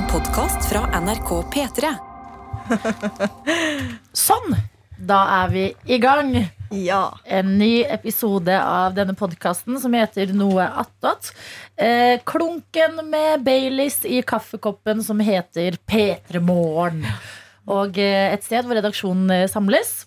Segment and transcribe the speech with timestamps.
[0.00, 1.88] En podkast fra NRK P3.
[4.16, 4.54] Sånn!
[4.96, 6.30] Da er vi i gang.
[6.72, 7.02] Ja.
[7.28, 11.34] En ny episode av denne podkasten som heter Noe attåt.
[11.76, 17.02] Eh, klunken med Baileys i kaffekoppen som heter P3 Morgen.
[17.68, 20.06] Og eh, et sted hvor redaksjonen eh, samles.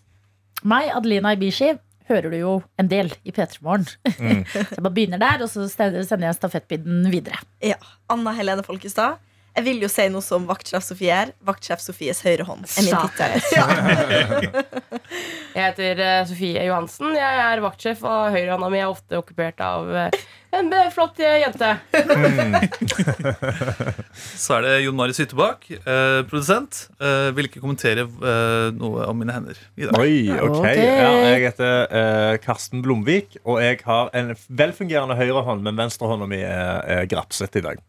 [0.65, 1.75] Meg, Adelina Ibishi,
[2.09, 3.85] hører du jo en del i P3 Morgen.
[4.17, 7.43] så jeg bare begynner der, og så sender jeg stafettpinnen videre.
[7.61, 7.77] ja.
[8.09, 9.21] Anna Helene Folkestad.
[9.53, 11.31] Jeg vil jo si noe som vaktsjef Sofie er.
[11.45, 13.03] Vaktsjef Sofies høyre hånd er min Sa.
[13.53, 14.63] Ja.
[15.53, 17.13] Jeg heter eh, Sofie Johansen.
[17.13, 21.69] Jeg er vaktsjef, og høyrehånda mi er ofte okkupert av eh, en flott eh, jente.
[24.37, 26.83] Så er det Jon Marius Hyttebakk, eh, produsent.
[27.01, 29.97] Eh, vil ikke kommentere eh, noe om mine hender i dag.
[29.99, 30.59] Oi, ok.
[30.59, 30.67] Ok.
[30.77, 36.41] Ja, jeg heter eh, Karsten Blomvik, og jeg har en velfungerende høyrehånd, men venstrehånda mi
[36.45, 37.81] er, er grapset i dag.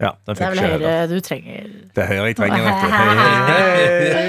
[0.00, 1.06] Ja, den Det er fikk vel ikke høyre høyre.
[1.10, 1.70] du trenger.
[1.94, 2.88] Det er høyre jeg trenger, vet du.
[2.96, 4.28] Hei, hei, hei.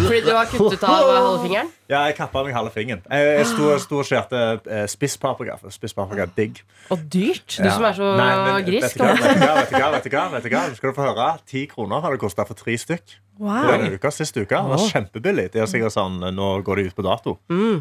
[0.00, 1.72] Fordi du har kuttet av eh, halvfingeren.
[1.90, 3.02] Ja, jeg kappa meg halve fingeren.
[3.10, 5.56] Jeg, jeg sto, sto og skjærte eh, spisspaprika.
[5.60, 6.60] for Spisspaprika er digg.
[6.94, 7.56] Og dyrt.
[7.58, 7.72] Du Ja.
[7.74, 8.96] som er så Nei, men grisk.
[8.96, 9.90] Vet du hva,
[10.32, 10.62] vet du hva?
[10.76, 11.26] Skal du få høre.
[11.46, 13.16] Ti kroner har det kosta for tre stykk.
[13.40, 13.66] Wow.
[13.70, 14.52] Denne uka, sist uke.
[14.52, 15.46] Det var kjempebillig.
[15.52, 17.38] Det er sikkert sånn, Nå går de ut på dato.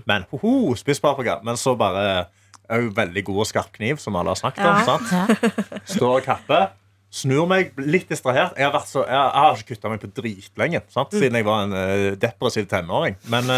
[0.07, 1.41] Men hoho, spisspaprika.
[1.43, 2.27] Men så bare
[2.69, 5.07] er jo veldig god og skarp kniv, som alle har snakket om.
[5.11, 5.79] Ja.
[5.85, 6.69] Står og kapper.
[7.09, 8.53] Snur meg, litt distrahert.
[8.53, 10.81] Jeg har, vært så, jeg, jeg har ikke kutta meg på dritlenge.
[10.93, 11.15] Sant?
[11.17, 13.15] Siden jeg var en uh, depressiv tenåring.
[13.33, 13.55] Men uh,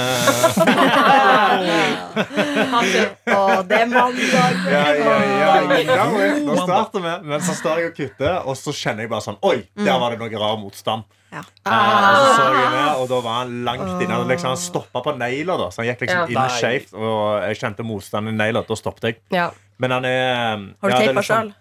[3.28, 4.62] Å, det er mandag.
[4.72, 6.06] ja, ja, ja, ja,
[6.48, 7.16] Nå starter vi.
[7.28, 10.16] Men så står jeg og kutter, og så kjenner jeg bare sånn Oi, der var
[10.16, 11.04] det noe rar motstand.
[11.32, 11.44] Ja.
[11.44, 14.16] Eh, og så så jeg ned, og da var han langt inne.
[14.16, 16.28] Han liksom, stoppa på negla, da, så han gikk liksom Ja.
[16.32, 18.64] inn skeivt, Og jeg kjente motstand i negla.
[18.68, 19.20] Da stoppet jeg.
[19.36, 19.50] Ja.
[19.80, 20.24] Men han er
[20.82, 21.54] Har du ja, teipa sjøl?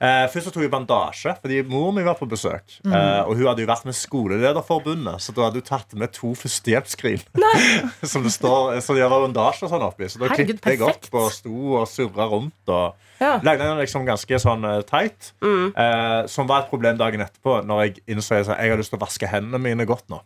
[0.00, 2.76] Eh, først så tok jeg bandasje, fordi mor mi var på besøk.
[2.86, 2.92] Mm.
[2.94, 6.30] Eh, og hun hadde jo vært med Skolelederforbundet, så da hadde hun tatt med to
[6.38, 7.24] førstehjelpsskrin.
[8.12, 10.06] Som det står, så de har bandasje og sånn oppi.
[10.12, 12.54] Så da klippet jeg opp og sto og surra rundt.
[12.70, 13.40] Og Ja.
[13.42, 15.32] lagde den liksom ganske sånn teit.
[15.42, 15.72] Mm.
[15.74, 18.98] Eh, som var et problem dagen etterpå, når jeg innså at jeg har lyst til
[19.00, 20.20] å vaske hendene mine godt nå.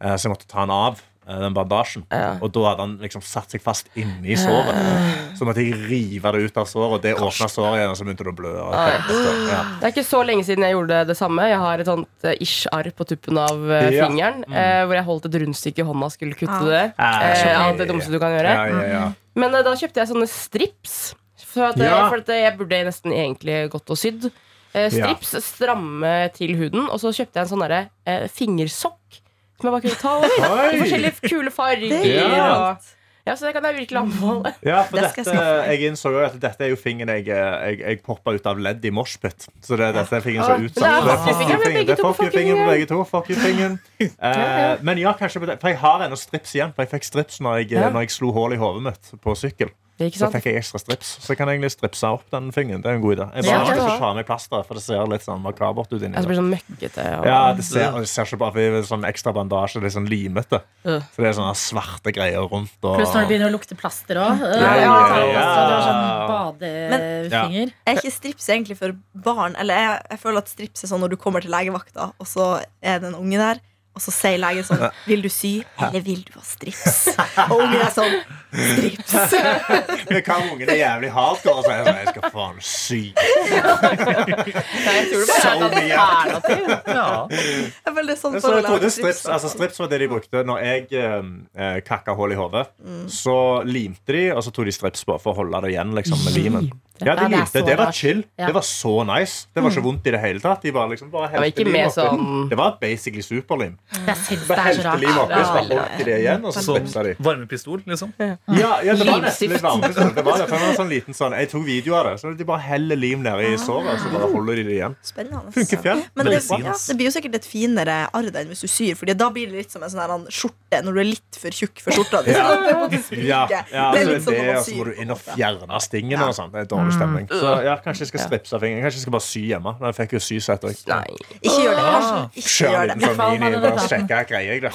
[0.00, 1.02] Eh, så jeg måtte ta den av.
[1.28, 2.38] eh, Den bandasjen Ja.
[2.42, 5.36] Og da hadde han liksom satt seg fast inni såret.
[5.38, 7.90] Så måtte jeg rive det ut av såret, og det åpna såret igjen.
[7.90, 8.52] Og så begynte det å blø.
[8.58, 9.62] Ja.
[9.80, 11.46] Det er ikke så lenge siden jeg gjorde det samme.
[11.48, 14.06] Jeg har et sånt eh, ish-arr på tuppen av eh, Ja.
[14.08, 14.44] fingeren.
[14.52, 16.64] eh, hvor jeg holdt et rundstykke i hånda og skulle kutte Ah.
[16.68, 16.84] det.
[16.98, 18.52] Ah, Eh, så- det dummeste du kan gjøre.
[18.54, 19.12] Ja, ja, ja.
[19.34, 21.14] Men eh, da kjøpte jeg sånne strips.
[21.52, 22.08] For at, Ja.
[22.08, 24.30] for at jeg burde nesten egentlig gått og sydd.
[24.74, 26.88] Eh, strips stramme til huden.
[26.88, 29.20] Og så kjøpte jeg en sånn derre eh, fingersokk
[29.62, 30.74] som jeg bare kunne ta over.
[30.74, 31.94] I forskjellige kule farger.
[32.02, 32.76] Er
[33.22, 34.50] ja, så det kan jeg virkelig anbefale.
[34.66, 37.76] Ja, for Det dette, jeg jeg innså jo at dette er jo fingeren jeg, jeg,
[37.78, 39.46] jeg poppa ut av ledd i moshpit.
[39.62, 41.06] Så det, dette er fingeren som er utsatt.
[41.06, 42.98] det er Så fuck you-fingeren med begge er to, fuck fuck på begge to.
[43.12, 43.78] Fuck you-fingeren.
[44.02, 45.60] Uh, men ja, kanskje på det.
[45.62, 46.74] For jeg har ennå strips igjen.
[46.74, 47.92] For jeg fikk strips når jeg, Ja.
[47.94, 49.70] når jeg slo hull i hodet mitt på sykkel.
[50.02, 51.12] Det Så fikk jeg ekstra strips.
[51.22, 52.82] Så jeg kan egentlig stripse opp den fingeren.
[52.84, 53.26] Det er en god idé.
[53.38, 53.76] Jeg bare ja.
[53.76, 56.28] ikke ta av meg plasteret, for det ser litt sånn makabert ut inni der.
[56.28, 57.06] blir sånn møkkete.
[57.20, 59.82] Og, Ja, det ser, det ser ikke bare for det er sånn ekstra bandasje.
[59.82, 60.62] Det er sånn limete.
[60.84, 60.98] Uh.
[61.14, 62.76] Så det er sånne svarte greier rundt.
[62.82, 62.98] Og...
[63.00, 64.42] Pluss når det begynner å lukte plaster òg.
[64.42, 67.74] Ja, ja, Du har sånn badefinger.
[67.86, 69.58] Er ikke strips egentlig for barn?
[69.60, 72.54] Eller jeg, jeg føler at strips er sånn når du kommer til legevakta, og så
[72.82, 73.62] er det en unge der.
[73.92, 77.10] Og så sier legen sånn Vil du sy, eller vil du ha strips?
[77.50, 78.14] Og ungen er sånn
[78.52, 79.14] Strips.
[80.10, 83.00] Men kan ungen er jævlig hardcore og sier sånn Jeg skal faen sy.
[84.82, 86.92] Nei, jeg tror det bare er et alternativ.
[86.92, 90.62] Jeg det er sånn Så jeg trodde strips, altså strips var det de brukte når
[90.66, 92.66] jeg eh, kakka hull i hodet.
[92.84, 93.06] Mm.
[93.12, 93.36] Så
[93.68, 96.36] limte de, og så tok de strips på for å holde det igjen liksom, med
[96.36, 96.72] limen.
[97.04, 97.62] Ja, Ja, de det limte.
[97.66, 97.94] Det var rart.
[97.94, 98.24] chill.
[98.38, 98.46] Ja.
[98.46, 99.46] Det var så nice.
[99.54, 100.62] Det var ikke vondt i det hele tatt.
[100.62, 103.76] De bare, liksom, bare var helte ikke med sånn- Det var basically superlim.
[104.06, 105.46] Jeg syns det er så helte lim oppi, rart.
[105.46, 107.14] så bare holdt de det igjen, og så Sånn stripsa de.
[107.18, 108.12] varmepistol, liksom.
[108.18, 108.36] Ja,
[108.82, 109.88] ja, det var nesten litt varme.
[109.92, 112.20] Det var det, for det var en sånn liten sånn Jeg tok video av det.
[112.20, 114.96] Så de bare heller lim nedi i såret, så bare holder de det igjen.
[115.02, 115.52] Spennende.
[115.52, 116.02] Funker fjell.
[116.14, 119.14] Men det, ja, det blir jo sikkert et finere arr enn hvis du syr, Fordi
[119.16, 121.90] da blir det litt som en sånn skjorte når du er litt for tjukk for
[121.92, 122.22] skjorta.
[122.24, 122.30] di.
[122.32, 122.48] Ja.
[122.92, 123.24] Det.
[123.26, 125.18] Ja, ja Det er så litt det, når man og så må du inn og
[125.18, 126.50] fjerne stingene og sånn.
[126.52, 127.28] Det er dårlig stemning.
[127.28, 128.86] Så ja, kanskje jeg skal stripse fingeren.
[128.86, 129.76] Kanskje jeg skal bare sy hjemme.
[129.82, 130.80] Da fikk jo jo sysett òg.
[130.90, 131.16] Nei.
[131.40, 131.84] Ikke gjør det.
[131.88, 132.42] Kanskje.
[132.42, 132.96] Ikke gjør det.
[133.02, 134.72] sånn hva er bare sjekke hva greier jeg, da.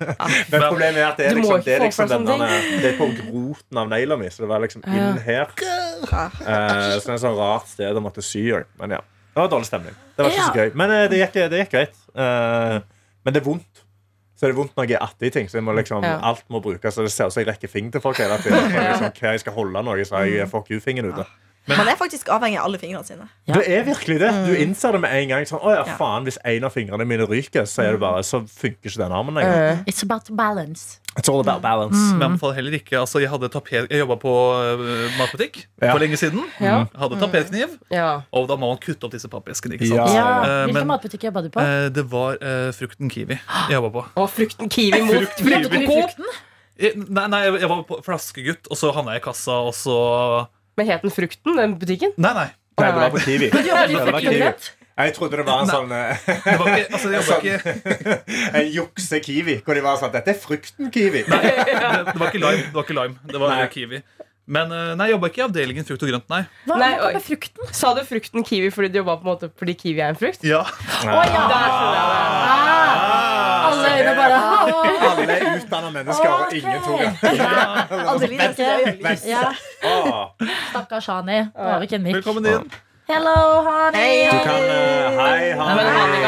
[0.52, 2.96] Men problemet er at det er liksom, det er liksom for den der, Det er
[2.98, 5.52] på roten av negla mi, så det var liksom inn her.
[5.60, 8.66] Eh, så det er et sånn rart sted å måtte sy òg.
[8.80, 9.04] Men ja.
[9.30, 10.00] Det var dårlig stemning.
[10.16, 10.72] Det var ikke så gøy.
[10.80, 12.02] Men eh, det gikk, det gikk greit.
[12.18, 12.80] Eh,
[13.24, 13.84] men det er vondt.
[14.40, 15.50] Så det er vondt når jeg er artig ting.
[15.52, 16.16] Så jeg må liksom, Ja.
[16.30, 16.96] alt må brukes.
[16.96, 18.72] Så det ser ut som jeg rekker fingeren til folk hele tiden.
[18.72, 21.26] Liksom, hver jeg skal holde noe, så jeg fuck you-fingeren ute.
[21.68, 23.26] Man er faktisk avhengig av alle fingrene sine.
[23.46, 23.54] Ja.
[23.58, 24.30] Det er virkelig det.
[24.48, 25.44] Du innser det med en gang.
[25.46, 28.40] Sånn, å ja, faen, Hvis en av fingrene mine ryker, så, er det bare, så
[28.48, 29.82] funker ikke den armen lenger.
[29.86, 30.98] It's about balance.
[31.18, 31.98] It's all about balance.
[32.14, 34.84] Men jeg anbefaler heller ikke altså, Jeg, hadde tapet, jeg jobba på uh,
[35.18, 35.92] matbutikk Ja.
[35.92, 36.44] for lenge siden.
[36.62, 36.84] Ja.
[36.96, 38.22] Hadde tapetkniv, Ja.
[38.32, 39.74] og da må man kutte opp disse pappeskene.
[39.78, 40.14] Ikke sant?
[40.14, 40.20] Ja.
[40.20, 41.60] Ja, Eh, Hvilken matbutikk jobba du på?
[41.60, 42.38] Uh, det var
[42.74, 43.36] frukten kiwi
[43.70, 44.04] jeg på.
[44.16, 46.30] Og frukten kiwi mot Frukt- du frukten?
[46.80, 49.96] Nei, nei, jeg var på flaskegutt, og så havna jeg i kassa, og så
[50.80, 52.14] Men het den Frukten, den butikken?
[52.16, 52.48] Nei, nei.
[52.80, 53.50] Nei, det var på Kiwi.
[53.56, 54.70] Det var.
[55.00, 57.74] Jeg trodde det var en sånn eh, Det var ikke, altså, ikke
[58.58, 59.54] En jukse-Kiwi.
[59.64, 61.22] Hvor de var sånn Dette er frukten-Kiwi.
[61.28, 61.40] det,
[61.70, 62.66] det var ikke lime.
[62.66, 63.68] Det var, ikke lime, det var Nei.
[63.72, 64.02] kiwi.
[64.50, 66.40] Men eh, nei, jeg jobba ikke i avdelingen frukt og grønt, nei.
[66.66, 67.68] Hva Nei, med frukten?
[67.76, 70.42] Sa du frukten kiwi fordi du jobba på en måte fordi kiwi er en frukt?
[70.48, 70.64] Ja.
[70.64, 71.44] Oh, ja!
[71.52, 72.18] Der skjønner jeg det.
[72.50, 72.99] Ah,
[73.80, 74.36] alle øyne bare
[75.10, 77.14] Alle er utdanna mennesker, og ingen tok den.
[79.84, 80.30] Åh.
[80.70, 81.40] Stakkars Hani.
[81.56, 82.20] Da har vi ikke en mikk.
[82.20, 82.70] Velkommen inn.
[83.10, 84.06] Hello, Hani.
[84.30, 86.20] Du kan eh, Hei, Men hei.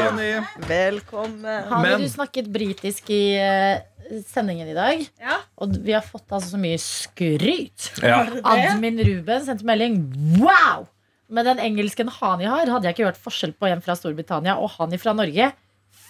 [0.00, 0.30] Hani.
[0.66, 1.68] Velkommen.
[1.70, 3.82] Hani, du snakket britisk i eh,
[4.26, 5.04] sendingen i dag.
[5.22, 5.36] Ja.
[5.62, 7.92] Og vi har fått altså så mye skryt.
[8.02, 8.24] Ja.
[8.42, 10.00] Admin Ruben sendte melding.
[10.40, 10.88] Wow!
[11.30, 14.74] Med den engelsken Hani har, hadde jeg ikke hørt forskjell på en fra Storbritannia og
[14.80, 15.52] Hani fra Norge.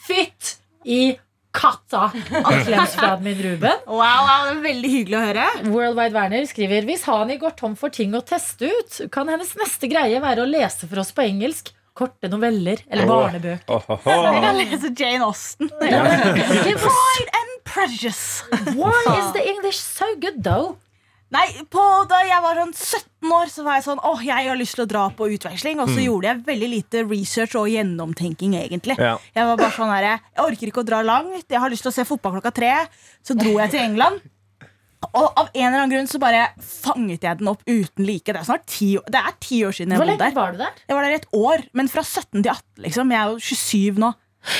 [0.06, 1.18] Fytt i
[1.52, 2.10] katta!
[2.64, 3.82] Klems min, Ruben.
[3.86, 5.46] Wow, wow, det er veldig hyggelig å høre.
[5.66, 9.90] Worldwide Werner skriver Hvis Hani går tom for ting å teste ut, kan hennes neste
[9.90, 11.72] greie være å lese for oss på engelsk.
[12.00, 13.10] Korte noveller eller oh.
[13.10, 13.96] barnebøker.
[14.06, 15.72] Jeg kan lese Jane Austen.
[15.80, 18.44] Pride and Prejudice.
[18.78, 20.78] Why is the English so good, though?
[21.30, 24.56] Nei, på, Da jeg var sånn 17 år, så var jeg sånn Åh, jeg har
[24.58, 25.78] lyst til å dra på utveksling.
[25.80, 28.96] Og så gjorde jeg veldig lite research og gjennomtenking, egentlig.
[28.98, 29.16] Ja.
[29.36, 31.46] Jeg var bare sånn her, Jeg orker ikke å dra langt.
[31.48, 32.72] Jeg har lyst til å se fotball klokka tre.
[33.22, 34.20] Så dro jeg til England.
[35.14, 38.26] Og av en eller annen grunn så bare fanget jeg den opp uten like.
[38.26, 40.34] Det er snart ti, år- det er ti år siden jeg Hvor bodde der.
[40.36, 40.72] var du der?
[40.88, 42.82] Jeg var der i et år, men fra 17 til 18.
[42.84, 44.10] liksom Jeg er jo 27 nå.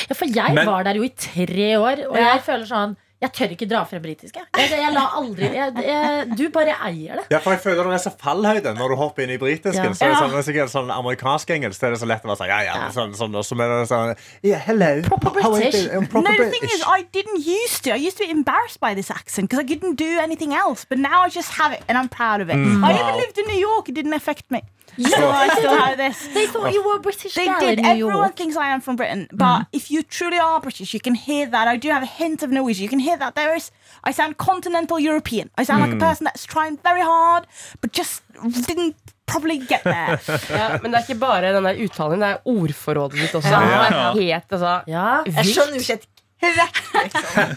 [0.09, 2.35] Ja, for jeg Men- var der jo i tre år, og Ja.
[2.37, 4.37] jeg føler sånn Jeg tør ikke dra frem britisk.
[4.39, 7.27] Jeg, jeg, la aldri jeg, jeg, Du bare eier det.
[7.35, 9.91] Ja, for jeg føler det er så fallhøyde når du hopper inn i britisken.
[9.93, 9.97] Ja.
[9.99, 12.49] Så er det sånn, sånn amerikansk engelsk, Det er det så lett å være sånn,
[12.49, 14.91] ja, ja, sånn, sånn, og så er det sånn, yeah, hello.
[15.05, 16.09] Proper How are you British.
[16.09, 17.93] proper No, the thing is, I didn't used to.
[17.93, 20.87] I used to be embarrassed by this accent because I couldn't do anything else.
[20.89, 22.57] But now I just have it, and I'm proud of it.
[22.57, 22.83] Mm.
[22.83, 23.91] I even lived in New York.
[23.91, 24.65] It didn't affect me.
[25.00, 26.19] So I still have this.
[26.35, 27.79] They thought you were a British They did.
[27.79, 28.37] in New Everyone York.
[28.37, 31.69] thinks I am from Britain, but if you truly are British, you can hear that.
[31.69, 32.82] I do have a hint of Norwegian.
[32.85, 33.70] You can hear that there is.
[34.05, 35.50] I sound continental European.
[35.58, 37.47] I sound like a person that's trying very hard,
[37.81, 38.23] but just
[38.69, 40.19] didn't probably get there.
[40.61, 43.49] Ja, men det er ikke bare den der uttalen, det er ordforrådet ditt også.
[43.49, 44.12] Ja.
[44.17, 45.23] Helt, altså, Ja.
[45.26, 46.06] Jeg skjønner jo ikke et
[46.41, 47.50] kvekk, liksom.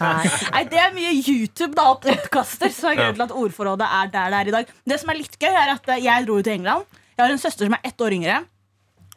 [0.54, 4.10] Nei, Det er mye YouTube da, og podkaster som er grunnen til at ordforrådet er
[4.12, 4.74] der det er i dag.
[4.92, 6.84] Det som er litt gøy, er at jeg dro jo til England.
[7.14, 8.42] Jeg har en søster som er ett år yngre.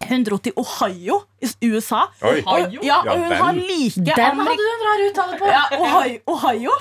[0.08, 2.04] Hun dro til Ohio i USA.
[2.22, 2.44] Oi.
[2.46, 5.48] Og, ja, og hun ja, har like Den hadde du en rar uttale på.
[5.50, 6.20] ja, Ohio.
[6.28, 6.72] Ohio?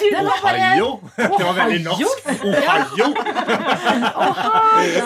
[0.00, 0.88] Det var bare Ohio.
[1.16, 2.24] Det var veldig norsk.
[2.48, 3.06] Ohio.
[4.24, 5.04] Ohio.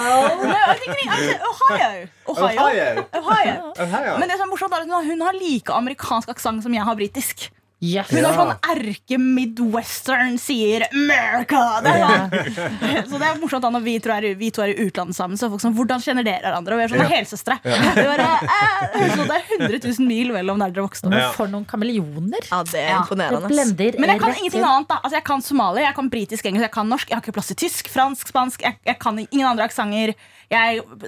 [1.48, 2.04] Ohio.
[2.28, 3.04] Ohio.
[3.18, 3.72] Ohio.
[3.82, 4.18] Ohio.
[4.22, 6.94] Men det som er morsomt er at hun har like amerikansk aksent som jeg har
[6.94, 7.50] britisk.
[7.78, 8.08] Yes.
[8.10, 11.60] Hun har sånn erke-midwestern, sier America.
[11.84, 13.06] Det er sånn.
[13.12, 15.38] Så det er morsomt da når vi to, er, vi to er i utlandet sammen.
[15.38, 16.74] Så er folk sånn, Hvordan kjenner dere hverandre?
[16.74, 17.58] Og vi er sånne helsøstre.
[17.62, 21.14] Det, er bare, eh, så det er 100 000 mil mellom der dere vokste opp.
[21.18, 21.30] Ja.
[21.38, 22.48] for noen kameleoner.
[22.50, 23.52] Ja, det er Ja, Det imponerende.
[23.54, 24.88] blender Men jeg kan ingenting annet.
[24.90, 27.08] da Altså Jeg kan somali, jeg kan britisk, engelsk, jeg kan norsk.
[27.12, 28.66] Jeg har ikke plass til tysk, fransk, spansk.
[28.66, 30.16] Jeg, jeg kan ingen andre aksenter.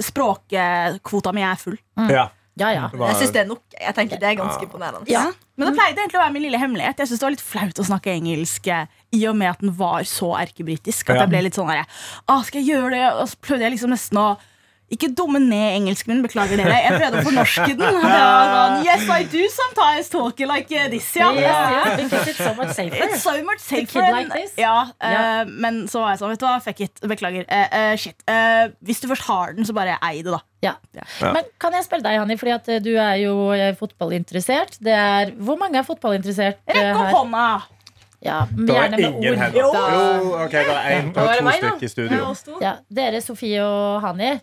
[0.07, 1.79] Språkkvota mi er full.
[2.11, 2.29] Ja.
[2.59, 2.89] Ja, ja.
[2.93, 3.63] Var- Jeg syns det er nok.
[3.81, 5.09] Jeg tenker Det er ganske imponerende.
[5.09, 5.31] Ja.
[5.57, 6.97] Men det pleide egentlig å være min lille hemmelighet.
[6.99, 9.73] Jeg synes det var litt flaut å snakke engelsk eh, i og med at den
[9.77, 11.11] var så erkebritisk.
[11.11, 11.85] At jeg ble litt sånn der,
[12.45, 13.05] Skal jeg gjøre det?
[13.21, 14.39] Og så prøvde jeg liksom nesten å
[14.91, 16.75] ikke dumme ned engelsken min, beklager dere.
[16.83, 17.79] Jeg prøvde å fornorske den.
[17.79, 21.29] Det var sånn, yes, I do sometimes talk like this, ja.
[21.31, 23.05] Yeah, yeah, because it's so much safer.
[23.07, 24.57] It's so much safer like this.
[24.59, 25.45] Ja, Ja.
[25.47, 27.47] men så var jeg sånn, vet du hva, fuck it, beklager.
[27.47, 28.19] Uh, uh, shit.
[28.27, 30.43] Eh, hvis du først har den, så bare ei det, da.
[30.67, 30.75] Ja.
[30.99, 31.33] Ja.
[31.33, 33.37] Men kan jeg spørre deg, Hanni, fordi at eh, du er jo
[33.79, 34.81] fotballinteressert.
[34.83, 37.47] Det er, hvor mange er fotballinteressert Rekk opp hånda!
[38.21, 39.61] Ja, Det var ingen hender.
[39.61, 39.69] Jo.
[40.45, 42.61] Ok, det er var det to stykker i studio.
[42.61, 44.35] Ja, dere, Sofie og Hani.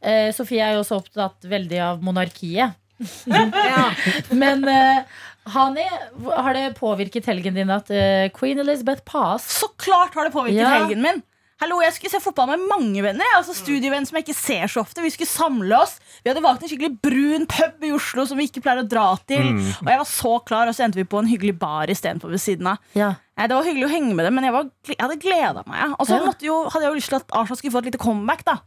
[0.00, 2.76] Eh, Sofie er jo også opptatt veldig av monarkiet.
[4.42, 5.02] Men eh,
[5.50, 5.82] Hani,
[6.30, 9.50] har det påvirket helgen din at eh, Queen Elizabeth passed?
[9.50, 10.70] Så klart har det påvirket Ja.
[10.78, 11.22] helgen min.
[11.64, 13.24] Hallo, Jeg skulle se fotball med mange venner.
[13.38, 15.00] Altså Studievenn som jeg ikke ser så ofte.
[15.00, 15.94] Vi skulle samle oss.
[16.20, 19.06] Vi hadde valgt en skikkelig brun pub i Oslo som vi ikke pleier å dra
[19.24, 19.48] til.
[19.80, 22.42] Og jeg var så klar, og så endte vi på en hyggelig bar istedenfor ved
[22.44, 22.84] siden av.
[22.92, 23.14] Ja.
[23.40, 25.78] Det var hyggelig å henge med dem, men jeg, var, jeg hadde gleda meg.
[25.80, 25.88] ja.
[25.96, 28.44] Og så jo, hadde jeg jo lyst til at Arsenal skulle få et lite comeback.
[28.44, 28.58] da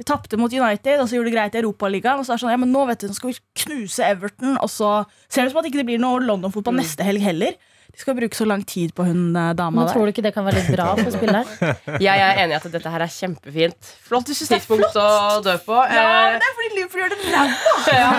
[0.00, 2.22] Vi tapte mot United, og så gjorde det greit i Europaligaen.
[2.22, 4.56] Og så er det sånn, ja, men nå vet du, nå skal vi knuse Everton,
[4.56, 4.94] og så
[5.28, 7.60] ser det ut som at det ikke blir noe London-fotball neste helg heller.
[7.94, 9.94] De skal bruke så lang tid på hun eh, dama Men der.
[9.94, 11.46] tror du ikke det kan være litt bra for spilleren?
[12.06, 13.90] Jeg er enig i at dette her er kjempefint.
[14.06, 15.08] Flott Du synes det er tidspunkt å
[15.46, 15.78] dø på.
[15.90, 17.72] Ja, Eh, men det er fordi Liverpool gjør det ræva!
[18.00, 18.10] ja.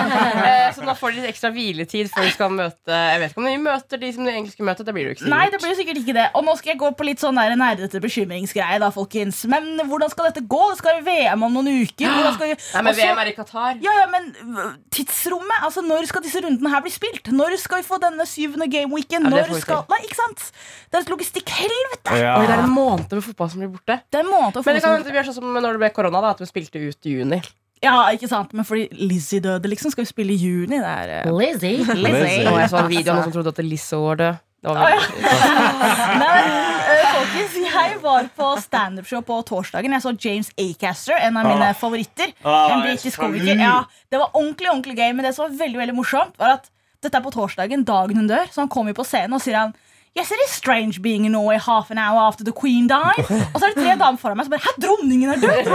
[0.46, 3.42] Eh, Så nå får de litt ekstra hviletid før de skal møte Jeg vet ikke
[3.42, 4.86] om de møter de som de egentlig skulle møte.
[4.86, 6.26] Det blir jo ikke Nei, det blir sikkert ikke det.
[6.38, 9.42] Og nå skal jeg gå på litt sånn nerdete bekymringsgreie, da, folkens.
[9.50, 10.60] Men hvordan skal dette gå?
[10.72, 12.18] Det skal være VM om noen uker.
[12.36, 12.54] Skal.
[12.76, 13.78] Nei, men VM er i Qatar.
[13.84, 17.30] Ja, ja, men øh, tidsrommet, altså når skal disse rundene her bli spilt?
[17.32, 19.28] Når skal vi få denne syvende gameweeken?
[19.28, 19.82] Ja, Når skal...
[19.90, 20.44] Nei, ikke sant?
[20.90, 22.18] Det er et logistikkhelvete!
[22.20, 22.36] Ja.
[22.42, 23.98] Det er en måned med fotball som blir borte.
[24.12, 26.22] Det er en måned Men det kan det blir sånn som når det ble korona,
[26.24, 27.40] da, at vi spilte ut i juni.
[27.82, 28.52] Ja, ikke sant?
[28.54, 30.78] Men fordi Lizzie døde, liksom, skal vi spille i juni?
[30.78, 31.82] Det er øh, Lizzie.
[31.98, 32.44] Lizzie.
[32.52, 34.36] Og jeg så en video av noen som trodde at Lizzie var død.
[34.62, 36.22] Det var veldig
[37.16, 39.94] folkens, jeg var på standup-show på torsdagen.
[39.96, 41.74] Jeg så James Acaster, en av mine Ah.
[41.74, 42.30] favoritter.
[42.44, 43.58] Ah, en britisk komiker.
[43.58, 46.70] Ja, det var ordentlig, ordentlig gøy, men det som var veldig veldig morsomt, var at
[47.02, 48.46] dette er på torsdagen, dagen hun dør.
[48.52, 49.74] Så han kommer på scenen og sier han
[50.12, 53.16] Yes, it is strange being in Norway half an hour after the queen died.
[53.32, 55.70] Og så er det tre damer foran meg som bare Hæ, dronningen er død!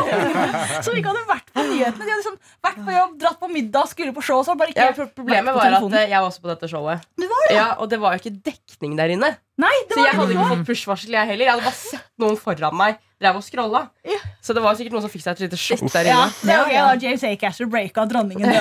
[0.85, 2.05] Som ikke hadde vært på nyhetene.
[2.05, 2.35] De hadde liksom
[2.67, 4.43] vært på jobb, dratt på middag, skulle på show.
[4.45, 7.09] Ikke ja, Problemet var at eh, jeg var også på dette showet.
[7.17, 7.57] Du var det?
[7.57, 9.33] Ja, Og det var jo ikke dekning der inne.
[9.57, 11.49] Nei, det Så jeg hadde ikke fått push-varsel, jeg heller.
[11.49, 13.79] Jeg hadde bare sett noen foran meg drev og scrolla.
[14.05, 14.19] Ja.
[14.45, 16.49] Så det var sikkert noen som fikk seg et lite sjokk der Ja, inne.
[16.51, 18.51] det var gøy da James Acaster breaka dronningen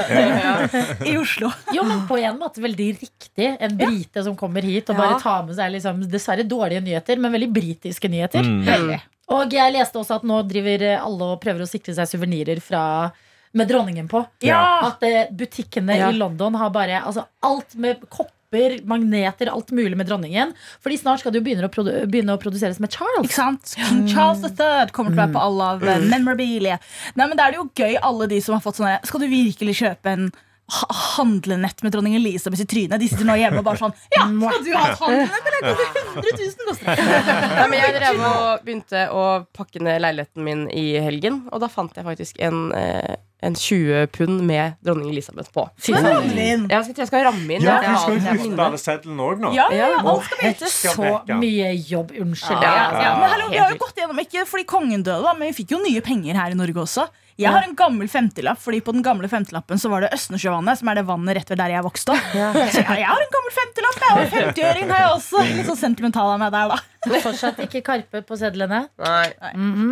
[1.06, 1.50] i Oslo.
[1.76, 3.50] Jo, men på en måte veldig riktig.
[3.60, 7.34] En brite som kommer hit og bare tar med seg liksom, dessverre dårlige nyheter, men
[7.36, 8.46] veldig britiske nyheter.
[8.46, 8.64] Mm.
[8.66, 8.98] Veldig.
[9.36, 12.60] Og jeg leste også at nå driver eh, alle og prøver å sikre seg suvenirer
[12.62, 12.82] fra
[13.56, 14.20] med dronningen på.
[14.44, 14.60] Ja.
[14.90, 16.10] At eh, butikkene Ja.
[16.12, 18.04] i London har bare altså, alt med
[18.47, 20.53] kopper, magneter, alt mulig med dronningen.
[20.83, 23.26] Fordi snart skal det jo begynne å, produ begynne å produseres med Charles.
[23.26, 23.75] Ikke sant?
[23.76, 26.79] King Charles III kommer til å være på alle av eh, memorabilia.
[27.17, 29.29] Nei, men Da er det jo gøy, alle de som har fått sånne Skal du
[29.29, 30.29] virkelig kjøpe en
[31.16, 33.00] handlenett med dronning Elisabeth i trynet?
[33.00, 35.50] De sitter nå hjemme og bare sånn Ja, skal du ha et handlenett?
[35.50, 36.66] Eller koster 100 000?
[36.66, 37.04] Koster.
[37.61, 39.23] Nei, men jeg drev og begynte å
[39.56, 43.14] pakke ned leiligheten min i helgen, og da fant jeg faktisk en, eh,
[43.46, 45.68] en 20 pund med dronning Elisabeth på.
[45.78, 47.62] Jeg skal, jeg skal ramme inn.
[47.62, 48.64] Ja, ja, skal minner.
[48.66, 49.52] alle sedlene òg nå.
[49.54, 50.80] Ja, ja, ja, alt skal byttes.
[50.96, 52.11] Så mye jobb.
[52.16, 52.58] Unnskyld.
[52.58, 53.04] Ja, ja.
[53.06, 55.76] Ja, men hallo, Vi har jo gått gjennom, ikke fordi kongen døde, men vi fikk
[55.76, 57.06] jo nye penger her i Norge også.
[57.38, 60.88] Jeg har en gammel femtilapp, fordi på den gamle femtilappen så var det Østensjøvannet, som
[60.88, 62.31] er det vannet rett ved der jeg vokste opp.
[62.73, 65.43] Så ja, jeg har en gammel femtilapp, jeg, og 50-øring har jeg også.
[65.59, 66.81] Litt så sentimental av meg der, da.
[67.23, 69.26] Fortsatt ikke Karpe på sedlene Nei.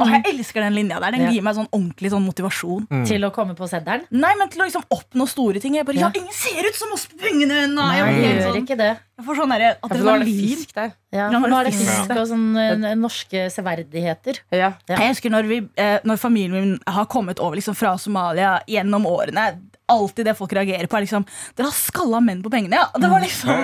[0.03, 1.15] Og jeg elsker den linja der.
[1.15, 1.31] Den Ja.
[1.31, 2.89] gir meg sånn ordentlig sånn motivasjon.
[3.07, 4.03] til å komme på seddelen.
[4.11, 5.77] Nei, men til å liksom oppnå store ting.
[5.79, 6.21] Jeg bare, ja, Ja.
[6.21, 7.77] ingen ser ut som oss på pengene ennå!
[7.87, 8.93] Nei, Jeg, gjør sånn- ikke det.
[9.17, 10.49] Jeg får sånn derre Ja, for nå er det adrenalin.
[10.57, 10.93] fisk der.
[11.15, 12.11] Ja, Ja, for nå er det fisk.
[12.11, 14.41] og sånn eh, norske severdigheter.
[14.51, 14.73] Ja.
[14.89, 14.97] Ja.
[14.97, 19.07] Jeg husker når, vi, eh, når familien min har kommet over liksom, fra Somalia gjennom
[19.07, 19.61] årene.
[19.93, 21.25] Alltid det folk reagerer på, er liksom
[21.59, 22.87] Dere har skalla menn på pengene, ja!
[22.97, 23.57] Det var liksom Ja,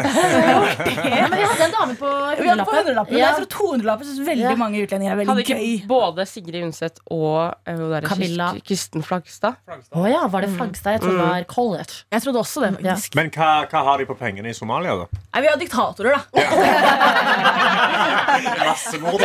[1.31, 2.09] men vi hadde en dame på
[2.41, 3.17] Vi hadde hundrelappen.
[3.17, 3.21] Ja.
[3.31, 4.57] Jeg tror 200-lappen syns veldig Ja.
[4.61, 5.87] mange utlendinger er Hadde veldig ikke gøy.
[5.89, 8.50] både Sigrid Undset og uh, Camilla.
[8.59, 9.55] Kris- Kristen Flagstad?
[9.97, 10.93] Å ja, var det Flagstad?
[10.99, 11.95] Jeg trodde det var College.
[12.12, 12.71] Jeg trodde også det.
[12.85, 12.93] Ja.
[12.99, 15.07] faktisk Men hva, hva har de på pengene i Somalia, da?
[15.33, 16.21] Nei, Vi har diktatorer, da.
[18.67, 19.21] Massemord.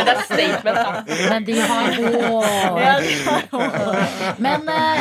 [1.30, 1.98] Men de har
[2.32, 2.78] Åh.
[4.38, 4.95] Men eh,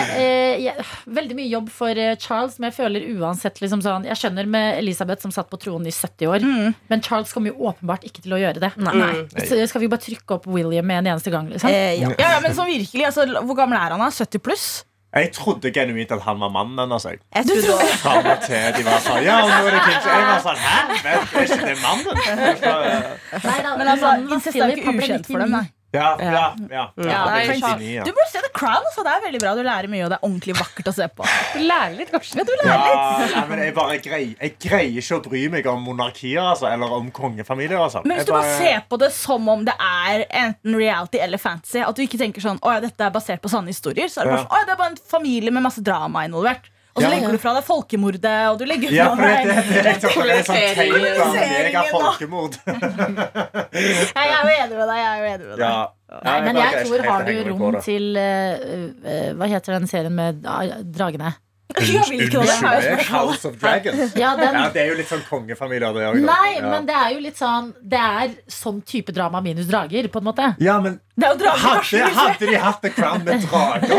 [0.66, 4.48] jeg- veldig mye jobb for eh, Charles, men jeg føler uansett liksom sånn Jeg skjønner
[4.48, 8.22] med Elisabeth som satt på tronen i 70 år, men Charles kommer jo åpenbart ikke
[8.26, 8.72] til å gjøre det.
[8.78, 9.26] Nei.
[9.46, 11.50] Så skal vi bare trykke opp William med en eneste gang?
[11.50, 11.70] Liksom?
[11.70, 12.10] Eh, ja.
[12.20, 14.00] ja, ja, men sånn virkelig, altså, Hvor gammel er han?
[14.00, 14.10] da?
[14.12, 14.68] 70 pluss?
[15.16, 17.04] Jeg trodde genuint at han var mannen hennes.
[17.08, 17.22] jeg.
[17.34, 20.60] Jeg trodde Fram til de var sånn Ja, nå er det King Jeg var sånn
[20.60, 20.74] Hæ?
[20.92, 23.16] Men er ikke det mannen?
[23.46, 25.56] Neida, Men altså, incest er jo ikke ukjent for dem.
[25.56, 25.64] Nei.
[25.96, 26.46] Ja, ja, ja.
[26.70, 26.84] ja.
[27.00, 27.82] Ja, det Prince Charles.
[27.82, 28.04] 99, ja.
[28.06, 28.84] Du burde se The Crown.
[28.90, 29.06] Altså.
[29.08, 29.54] Det er veldig bra.
[29.58, 31.28] Du lærer mye, og det er ordentlig vakkert å se på.
[31.56, 32.46] Du lærer litt, kanskje.
[32.66, 32.78] Ja,
[33.36, 36.94] nei, men jeg, bare greier, jeg greier ikke å bry meg om monarkier altså, eller
[37.00, 37.80] om kongefamilier.
[37.82, 38.04] Altså.
[38.06, 41.82] Men hvis du bare ser på det som om det er enten reality eller fantasy,
[41.86, 44.30] at du ikke tenker sånn Å ja, dette er basert på sanne historier, så er
[44.30, 44.46] det bare Ja.
[44.46, 46.72] sånn Å ja, det er bare en familie med masse drama involvert.
[46.96, 47.10] Og så Ja.
[47.12, 49.90] legger du fra deg folkemordet, og du legger Ja, fra deg det, det, det, det,
[49.92, 52.54] er sånn tenkt av meg har folkemord.
[54.16, 55.00] Jeg er jo enig med deg.
[55.02, 55.66] Jeg er jo enig med deg.
[55.66, 56.22] Ja.
[56.24, 58.22] Nei, men jeg tror har du rom til uh,
[59.10, 61.34] eh, Hva heter den serien med uh, dragene?
[61.76, 64.16] Unnskyld meg, House of Dragons.
[64.16, 65.92] Ja, den, Ja, det er jo litt sånn kongefamilie.
[66.22, 66.70] Nei, ja.
[66.70, 70.30] Men det er jo litt sånn Det er sånn type drama minus drager, på en
[70.30, 70.54] måte.
[70.64, 71.62] Ja, men Det er jo drager.
[71.64, 73.94] Hadde, hadde de hatt The Crown med drager?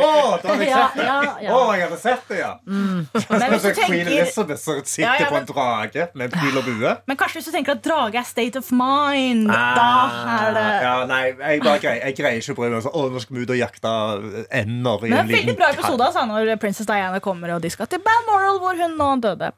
[0.00, 1.04] Oh, da hadde jeg Ja, sett det.
[1.06, 1.54] ja, ja.
[1.56, 2.50] oh, jeg hadde sett det, ja.
[2.66, 3.86] Men hvis du tenker...
[3.86, 6.92] Queen tenker, Elizabeth som sitter Ja, ja, på en drage med en pil og bue.
[7.08, 9.88] men kanskje hvis du tenker at drage er state of mind, da
[10.36, 13.04] er det ja, Nei, jeg, bare greier, jeg greier ikke å bry meg sånn Å,
[13.14, 13.94] nå skal vi ut og jakte
[14.60, 17.54] ender i Men det er en en veldig bra episode altså, når Princess Diana kommer
[17.56, 19.50] og de skal til Balmoral, hvor hun nå døde.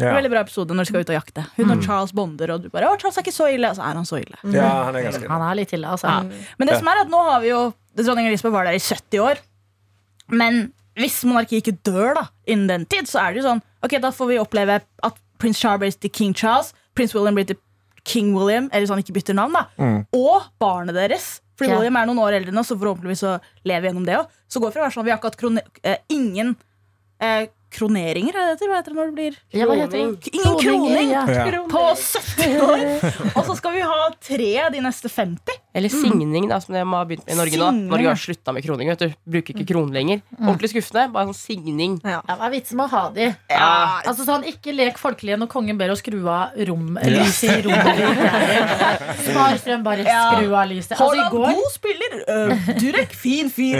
[0.00, 0.12] Ja.
[0.16, 1.44] Veldig bra episode når de skal ut og jakte.
[1.56, 3.70] Hun og Charles bonder, og du bare Å, Charles er ikke så ille.
[3.72, 4.38] Og så er han så ille.
[4.54, 6.09] ja, han er ganske Han er litt ille, altså.
[6.58, 7.62] Men det som er at nå har vi jo
[8.00, 9.40] Dronning Elisabeth var der i 70 år.
[10.30, 13.94] Men hvis monarkiet ikke dør da innen den tid, så er det jo sånn Ok,
[14.02, 17.56] da får vi oppleve at prins Charles blir til king Charles, prins William blir til
[18.04, 19.62] king William, eller sånn ikke bytter navn, da.
[20.16, 21.40] Og barnet deres.
[21.56, 21.76] Fordi Ja.
[21.78, 24.26] William er noen år eldre nå, så forhåpentligvis så lever vi gjennom det òg.
[24.48, 26.56] Så går det fra å være sånn vi har ikke hatt krone, eh, ingen
[27.20, 28.70] eh, kroneringer, er det det heter?
[28.70, 30.32] Hva heter det når det blir Ja, hva heter det?
[30.34, 31.24] Ingen kroning Ja.
[31.70, 32.84] På 70 år!
[33.36, 35.58] Og så skal vi ha tre de neste 50.
[35.72, 37.68] Eller signing, da, som de har begynt med i Norge nå.
[37.92, 38.88] Norge har slutta med kroning.
[38.90, 40.18] vet du Bruker ikke kron lenger.
[40.40, 41.04] Ordentlig skuffende.
[41.14, 41.98] Bare sånn signing.
[42.02, 42.18] Ja.
[42.26, 43.28] Hva er vitsen med å ha de?
[43.52, 43.68] Ja.
[44.10, 48.02] Altså sånn, Ikke lek folkelige når kongen ber å skru av rom, lyset i rommet.
[49.28, 50.96] Spar strøm, bare skru av lyset.
[50.98, 52.18] Altså, i går, god spiller.
[52.26, 53.78] Uh, Durek, fin fyr.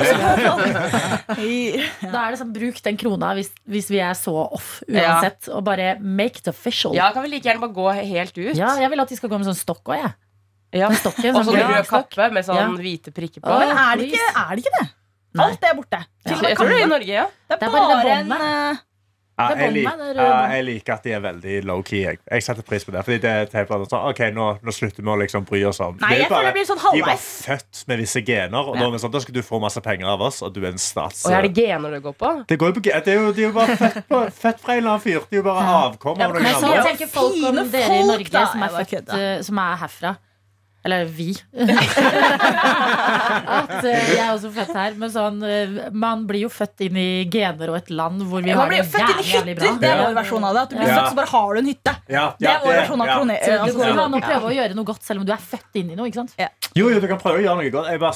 [1.30, 5.64] Da er det sånn, Bruk den krona hvis, hvis vi er så off uansett, og
[5.64, 6.92] bare make it official.
[6.94, 8.56] Ja, kan vi like gjerne bare gå helt ut?
[8.58, 10.12] Ja, jeg vil at de skal gå med sånn stokk òg, jeg.
[10.82, 10.88] Ja.
[10.92, 12.68] Med stokken, Og så sånn rød kappe med sånn Ja.
[12.76, 13.48] hvite prikker på.
[13.48, 14.88] Å, Men er det, ikke, er det ikke det?
[15.40, 15.98] Alt det er borte.
[16.26, 16.86] Jeg tror det er i.
[16.90, 17.26] Norge, ja.
[17.48, 18.80] Det er Det er bare en båndet.
[19.40, 22.00] Ja, jeg, lik, ja, jeg liker at de er veldig low-key.
[22.04, 22.20] Jeg.
[22.28, 23.02] jeg setter pris på det.
[23.06, 25.98] Fordi det er helt sånn, Ok, nå, nå slutter vi å liksom bry oss om
[26.02, 29.36] Nei, blir sånn De var født med visse gener, og da, er sånn, da skal
[29.36, 31.24] du få masse penger av oss, og du er en stats...
[31.28, 32.32] Og er det gener det går på?
[32.48, 34.82] Det, går på, det er jo, de er jo bare født, på, født fra en
[34.82, 35.20] eller annen fyr.
[35.30, 36.82] De er jo bare avkom av noen andre.
[36.90, 38.44] tenker folk Fine dere i folk, Norge da.
[38.52, 39.14] som er, født,
[39.46, 40.16] som er herfra.
[40.84, 41.34] Eller vi.
[43.60, 44.94] At eh, jeg er også født her.
[45.00, 48.48] Men sånn, eh, man blir jo født inn i gener og et land hvor vi
[48.54, 49.72] Man har blir det jævlig, jævlig bra.
[49.82, 50.62] Det er vår versjon av det.
[50.62, 50.94] At du blir Ja.
[50.96, 51.94] født, så bare har du en hytte.
[52.08, 53.18] Ja, Det er vår versjon av ja.
[53.20, 55.32] Du Så det går jo an å prøve å gjøre noe godt selv om du
[55.32, 56.06] er født inn i noe.
[56.08, 56.34] ikke sant?
[56.74, 57.90] Jo, jo, du kan prøve å gjøre noe godt.
[57.90, 58.14] Jeg bare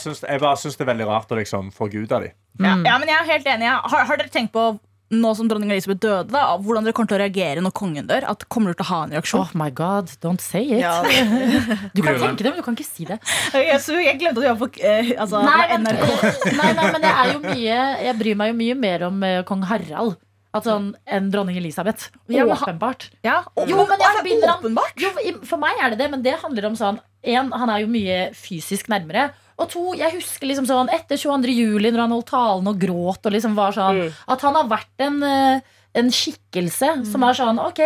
[0.57, 2.33] syns, det er veldig rart å liksom forgude dem.
[2.61, 3.69] Ja, ja, men jeg er helt enig.
[3.69, 4.79] Har, har dere tenkt på
[5.21, 8.27] nå som dronning Elisabeth døde, da, hvordan dere kommer til å reagere når kongen dør?
[8.33, 9.45] At Kommer dere til å ha en reaksjon?
[9.45, 10.83] Oh my god, don't say it.
[10.83, 11.01] Ja,
[11.97, 13.21] Du kan tenke det, men du kan ikke si det.
[13.55, 16.13] Jeg, så jeg glemte at du var på eh, altså, Nei, men, NRK.
[16.61, 19.41] nei, nei, men jeg, er jo mye, jeg bryr meg jo mye mer om eh,
[19.49, 20.17] kong Harald
[20.55, 20.77] Altså,
[21.11, 22.13] enn dronning Elisabeth.
[22.31, 23.09] Ja, Åpenbart.
[23.27, 26.37] Ja, Jo, men jeg er forbinder han- Jo, for meg er det det, men det
[26.45, 29.33] handler om sånn En, han er jo mye fysisk nærmere.
[29.61, 31.53] Og to, jeg husker liksom sånn etter 22.
[31.55, 35.05] juli, når han holdt talen og gråt, og liksom var sånn At han har vært
[35.07, 35.61] en, eh,
[35.95, 37.81] en skikkelse som er sånn Ok,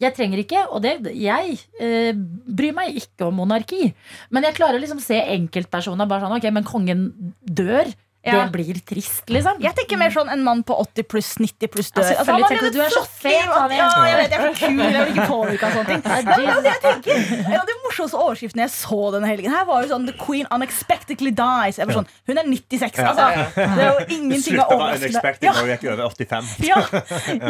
[0.00, 3.90] jeg trenger ikke, og det, jeg eh, bryr meg ikke om monarki.
[4.32, 7.90] Men jeg klarer å liksom se enkeltpersoner bare sånn Ok, men kongen dør.
[8.20, 8.44] Ja.
[8.44, 9.62] Det blir trist, liksom.
[9.64, 12.04] Jeg tenker mer sånn en mann på 80 pluss 90 pluss dør.
[12.04, 13.32] Altså, Altså, tenker du, du er så fet.
[13.32, 16.02] Ja, jeg vet, jeg er så kul, jeg blir ikke påvirket av sånne ting.
[16.10, 17.22] Ja, Men det jeg tenker.
[17.48, 20.44] En av de morsomste overskriftene jeg så denne helgen, her var jo sånn The Queen
[20.52, 21.78] unexpectedly dies.
[21.80, 23.00] Jeg var sånn, Hun er 96.
[23.08, 23.24] Altså,
[23.56, 25.32] det er jo ingenting av å overraskende.
[25.48, 26.52] Ja, når vi gikk over 85.
[26.68, 26.78] ja,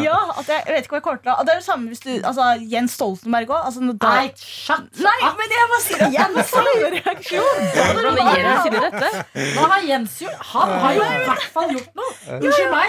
[0.07, 1.91] ja, at jeg, jeg vet ikke hva jeg kommer til å Det er det samme
[1.91, 3.67] hvis du altså, Jens Stoltenberg òg.
[3.67, 7.59] Altså, da- Nei, shut Nei, men jeg bare sier igjen samme reaksjon.
[9.59, 10.47] Hva har Jens gjort?
[10.61, 12.13] Han har jo i hvert fall gjort noe.
[12.41, 12.89] Unnskyld meg.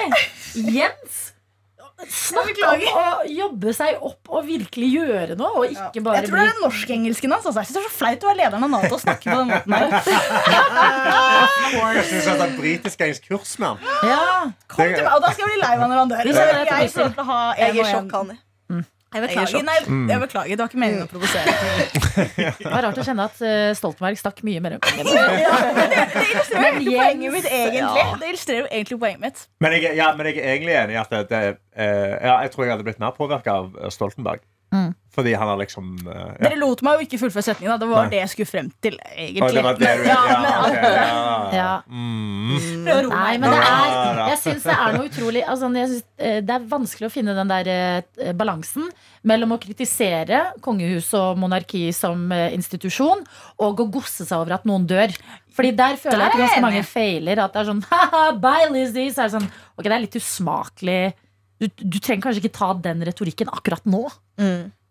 [0.72, 1.14] Jens
[2.10, 6.38] Snakk om å jobbe seg opp og virkelig gjøre noe, og ikke bare Jeg tror
[6.40, 7.46] det er bli den norskengelsken hans.
[7.46, 7.60] Altså.
[7.62, 9.50] Jeg synes det er så flaut å være lederen av Nato og snakke på den
[9.52, 9.86] måten her.
[12.02, 13.78] Jeg synes det er britisk-engelsk kurs med han.
[14.10, 14.22] ja.
[14.72, 16.24] Kom til meg, og da skal jeg bli lei meg når han dør.
[16.26, 17.28] Jeg, jeg, jeg jeg, jeg, jeg, jeg, jeg,
[17.62, 18.36] Jeg er i sjokk, Hanni.
[19.12, 19.64] Jeg er beklager.
[19.68, 19.74] Nei,
[20.08, 20.56] jeg beklager.
[20.56, 21.56] Det var ikke meningen å provosere.
[22.62, 25.10] Det var rart å kjenne at eh, Stoltenberg stakk mye mer enn kongen.
[25.10, 25.98] Det
[26.30, 27.82] illustrerer Men poenget mitt, egentlig.
[27.82, 28.06] Ja.
[28.22, 29.44] Det illustrerer jo egentlig poenget mitt.
[29.60, 31.42] Men jeg, ja, men jeg er egentlig enig i at det, det,
[31.76, 34.48] eh, ja, jeg tror jeg hadde blitt mer påvirka av eh, Stoltenberg.
[34.72, 34.94] Mm.
[35.12, 36.46] Fordi han har liksom uh, ja.
[36.46, 37.80] Dere lot meg jo ikke fullføre setningen.
[37.82, 38.12] Det var Nei.
[38.14, 39.50] det jeg skulle frem til, egentlig.
[39.58, 41.72] det var det du ja, ja, men, ja.
[41.92, 42.54] Mm.
[43.12, 46.70] Nei, det er, jeg syns det er noe utrolig altså, jeg synes, eh, Det er
[46.72, 48.88] vanskelig å finne den der uh, balansen
[49.28, 53.26] mellom å kritisere kongehus og monarki som uh, institusjon,
[53.62, 55.12] og å gosse seg over at noen dør.
[55.52, 57.44] Fordi der føler jeg at ganske mange feiler.
[57.44, 59.12] At det er sånn Haha, bye Lizzie!
[59.12, 61.02] Så er det sånn Ok, det er litt usmakelig.
[61.62, 64.08] Du, du trenger kanskje ikke ta den retorikken akkurat nå.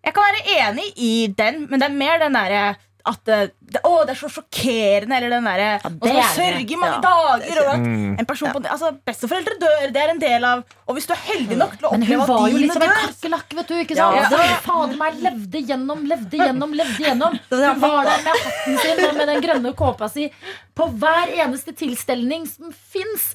[0.07, 2.63] Jeg kan være enig i den, men det er mer den derre
[3.07, 6.65] at det, det, å, det er så sjokkerende, eller den derre ja, Og så sørge
[6.75, 7.01] i mange Ja.
[7.05, 8.19] dager og at Mm.
[8.19, 11.21] en person på Altså, besteforeldre dør, det er en del av Og hvis du er
[11.29, 13.75] heldig nok til å Men hun var jo litt liksom en dør kakerlakk, vet du.
[13.85, 14.09] ikke Ja.
[14.11, 14.31] sant?
[14.31, 17.39] Det var fader meg levde gjennom, levde gjennom, levde gjennom.
[17.51, 20.31] Hun var der med hatten sin og med den grønne kåpa si
[20.77, 23.35] på hver eneste tilstelning som fins.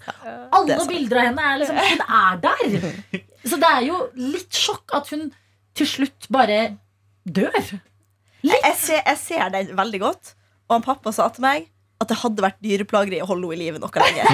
[0.51, 2.93] Alle er bilder av henne er liksom Hun er der.
[3.49, 5.31] Så det er jo litt sjokk at hun
[5.75, 6.77] til slutt bare
[7.27, 7.79] dør.
[8.45, 10.35] Jeg ser, jeg ser den veldig godt.
[10.69, 11.69] Og han pappa sa til meg
[12.01, 14.25] at det hadde vært dyreplageri å holde henne i live noe lenger.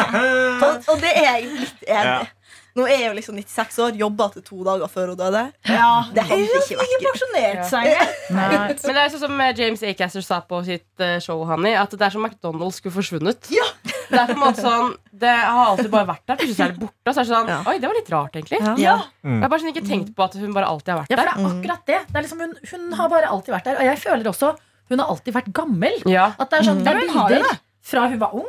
[0.66, 2.34] og, og det er jeg litt enig i.
[2.78, 5.40] Nå er jeg jo liksom 96 år, jobba til to dager før hun døde.
[5.66, 7.00] Ja, Det hadde ikke vært gøy.
[7.08, 7.88] pensjonert seg.
[8.30, 12.06] Men det er sånn som James Acaster sa på sitt eh, show, Honey, at det
[12.06, 13.48] er som McDonald's skulle forsvunnet.
[14.08, 14.92] Det er på en måte sånn
[15.24, 16.38] Det har alltid bare vært der.
[16.40, 16.96] Plutselig er det borte.
[17.04, 17.58] Og så er det sånn Ja.
[17.68, 18.60] Oi, det var litt rart, egentlig.
[18.62, 18.74] Ja.
[18.80, 18.96] Ja.
[19.24, 21.24] Jeg har bare sånn ikke tenkt på at hun bare alltid har vært Ja, for
[21.24, 21.34] der.
[21.34, 22.00] det er akkurat det.
[22.08, 23.78] det er liksom hun, hun har bare alltid vært der.
[23.82, 24.54] Og jeg føler også
[24.88, 25.98] hun har alltid vært gammel.
[26.08, 26.32] Ja.
[26.38, 28.48] At det er sånn, det er bilder fra hun var ung,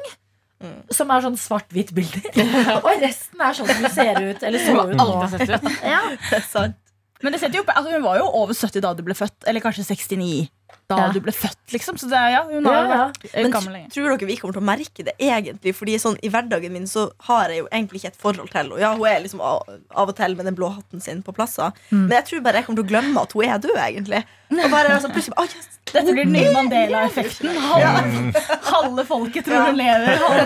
[0.92, 2.30] som er sånn svart-hvitt-bilder.
[2.86, 5.60] Og resten er sånn som hun ser ut, eller så ut nå.
[5.84, 6.00] Ja.
[6.32, 7.24] Det.
[7.24, 9.44] Men det setter jo, altså, hun var jo over 70 da du ble født.
[9.48, 10.48] Eller kanskje 69
[10.90, 11.08] da Ja.
[11.14, 11.58] du ble født.
[11.72, 13.08] liksom Så det, er- ja, hun har Ja, ja.
[13.10, 13.90] vært eh, Men gammel lenge.
[13.94, 15.76] tror dere vi kommer til å merke det egentlig?
[15.76, 18.80] Fordi sånn i hverdagen min så har jeg jo egentlig ikke et forhold til henne.
[18.80, 19.64] Ja, hun er liksom av,
[19.96, 21.72] og til med den blå hatten sin på plasser.
[21.92, 24.24] Men jeg tror bare jeg kommer til å glemme at hun er død, egentlig.
[24.50, 27.50] Og bare altså, plutselig oh, yes, Dette blir den nye Mandela-effekten.
[27.70, 28.34] Halve,
[28.66, 30.18] halve folket tror hun lever.
[30.22, 30.46] Halve.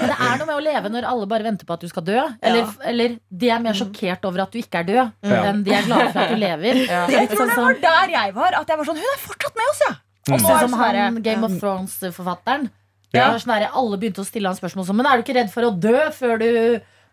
[0.00, 2.04] Men det er noe med å leve når alle bare venter på at du skal
[2.06, 2.20] dø.
[2.42, 5.42] Eller, eller de er mer sjokkert over at du ikke er død, Ja.
[5.50, 6.80] enn de er glade for at du lever.
[6.86, 8.56] Jeg tror Sånn det var der jeg var.
[8.60, 9.92] At jeg var sånn Hun er fortsatt med oss, ja!
[10.30, 12.68] Og nå sånn er som sånn her, Game of Thrones-forfatteren.
[13.16, 13.26] Ja.
[13.42, 15.72] Sånn alle begynte å stille han spørsmål som Men er du ikke redd for å
[15.74, 16.50] dø før du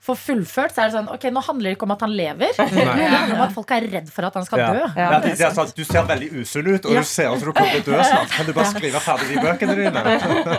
[0.06, 0.76] får fullført?
[0.76, 2.52] Så er det sånn, ok, Nå handler det ikke om at han lever.
[2.58, 4.68] Det handler om at folk er redd for at han skal Ja.
[4.76, 4.84] dø.
[4.94, 7.02] Ja, det, det er sånn, du ser veldig usunn ut, og Ja.
[7.02, 8.30] du ser ut som du kommer til å dø snart.
[8.36, 10.04] Kan du bare skrive ferdig de bøkene dine?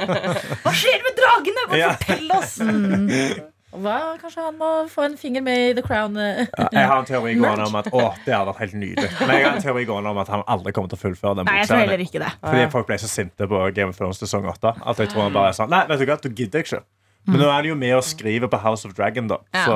[0.64, 1.68] Hva skjer med dragene?
[1.70, 1.92] Bare Ja.
[1.94, 2.59] fortell oss!
[3.82, 6.16] Hva, kanskje han må få en finger med i The Crown.
[6.16, 6.46] eh.
[6.58, 9.10] Ja, jeg har en teori gående om at å, det hadde vært helt nydelig.
[9.20, 11.48] Men jeg har en teori gående om at han aldri kommer til å fullføre den
[11.48, 12.04] bokserien.
[12.06, 12.32] ikke det.
[12.42, 15.32] Fordi folk ble så sinte på Game of Thrones sesong 8 at jeg tror han
[15.36, 16.82] bare er sånn Nei, vet du hva, du gidder ikke.
[17.28, 19.36] Men nå er det jo med å skrive på House of Dragon, da.
[19.52, 19.64] Ja.
[19.66, 19.74] Så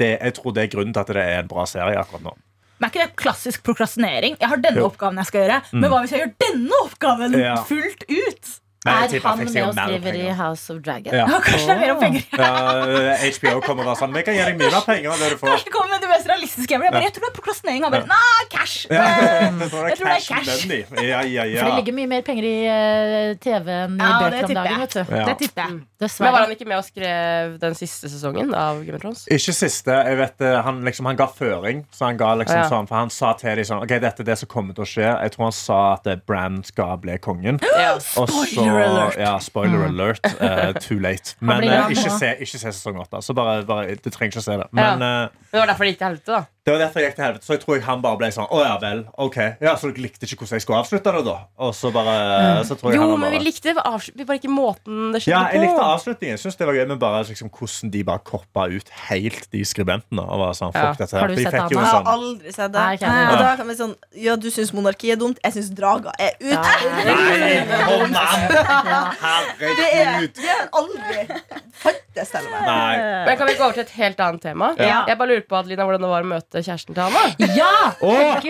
[0.00, 2.32] det, jeg tror det er grunnen til at det er en bra serie akkurat nå.
[2.80, 4.38] Men er ikke det klassisk prokrastinering?
[4.40, 4.86] Jeg har denne Jo.
[4.88, 5.58] oppgaven jeg skal gjøre.
[5.76, 7.56] Men hva hvis jeg gjør denne oppgaven Ja.
[7.68, 8.54] fullt ut?
[8.86, 10.28] Er han med og skriver i.
[10.32, 11.12] House of Dragon?
[11.12, 11.26] Ja.
[11.28, 12.22] Ja, kanskje det er mer om penger.
[12.32, 15.28] Ja, HBO kommer og er sånn Vi kan gi deg mye mer penger enn det
[15.34, 15.52] du får.
[15.60, 16.72] Jeg kommer med det mest realistiske.
[16.72, 17.84] Jeg, bare, jeg tror det er prokrastinering.
[17.84, 18.86] Han bare, nei, cash!
[18.88, 20.64] Ja, jeg tror det er cash cash.
[20.64, 21.04] money.
[21.10, 24.30] Ja, ja, For det ligger mye mer penger i eh, TV enn i Ja, det
[24.40, 24.80] bøker om dagen.
[24.80, 25.24] vet du Ja.
[25.28, 25.76] Det tipper jeg.
[26.00, 29.26] Men var han ikke med og skrev den siste sesongen av Game of Thrones?
[29.28, 29.92] Ikke siste.
[30.08, 31.84] jeg vet eh, Han, liksom, han ga føring.
[31.92, 32.68] Så han ga liksom Ja.
[32.72, 34.88] sånn For han sa til dem sånn Ok, dette er det som kommer til å
[34.88, 35.04] skje.
[35.10, 37.60] Jeg tror han sa at eh, Bran skal bli kongen.
[37.76, 37.92] Ja.
[38.16, 39.18] Og så- Spoiler alert.
[39.20, 40.30] Ja, spoiler alert.
[40.40, 41.34] Uh, too late.
[41.40, 43.20] Men eh, ikke, se, ikke se sesong åtte.
[43.26, 44.68] Så bare, bare, du trenger ikke å se det.
[44.76, 46.42] Men eh, Det var derfor det gikk til helvete, da.
[46.64, 47.44] Det var derfor jeg gikk til helvete.
[47.46, 49.36] Så jeg tror jeg han bare ble sånn Å ja vel, ok.
[49.64, 51.36] Ja, Så dere likte ikke hvordan jeg skulle avslutte det, da?
[51.58, 53.84] Og så bare Så tror jeg Jo, han men vi likte det.
[54.14, 55.40] vi bare ikke måten det skjedde på.
[55.40, 56.34] ja, jeg likte avslutningen.
[56.36, 59.64] Jeg synes det var gøy Men bare liksom, hvordan de bare koppa ut helt de
[59.64, 60.20] skribentene.
[60.26, 60.92] Og var sånn, Ja.
[60.92, 61.20] dette her.
[61.20, 61.64] Har du de sett Anna?
[61.64, 62.80] en Jeg har sånn aldri sett det.
[62.80, 63.94] Nei, ikke Nei, og da kan vi sånn
[64.28, 65.38] Ja, du syns monarkiet er dumt.
[65.42, 66.60] Jeg syns draga er ut.
[66.60, 68.40] Nei, hold an!
[69.60, 70.34] Det er, Herregud.
[70.36, 71.24] det er aldri
[71.80, 72.62] fantes til meg.
[72.66, 72.96] Nei.
[73.26, 74.72] Men Kan vi gå over til et helt annet tema?
[74.78, 75.04] Ja.
[75.08, 77.34] Jeg bare lurer på Adelina, hvordan det var å møte kjæresten til Hanna.
[77.54, 77.94] Ja!
[78.02, 78.10] Åh!
[78.10, 78.40] Oh!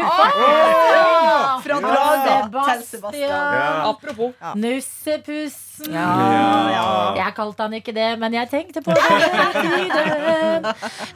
[1.61, 2.75] for- Fra Ja.
[2.75, 3.29] til Sebastian.
[3.29, 3.91] Ja.
[3.91, 4.33] Apropos.
[4.57, 5.93] Nussepussen.
[5.93, 7.15] Ja.
[7.17, 9.03] Jeg kalte han ikke det, men jeg tenkte på det.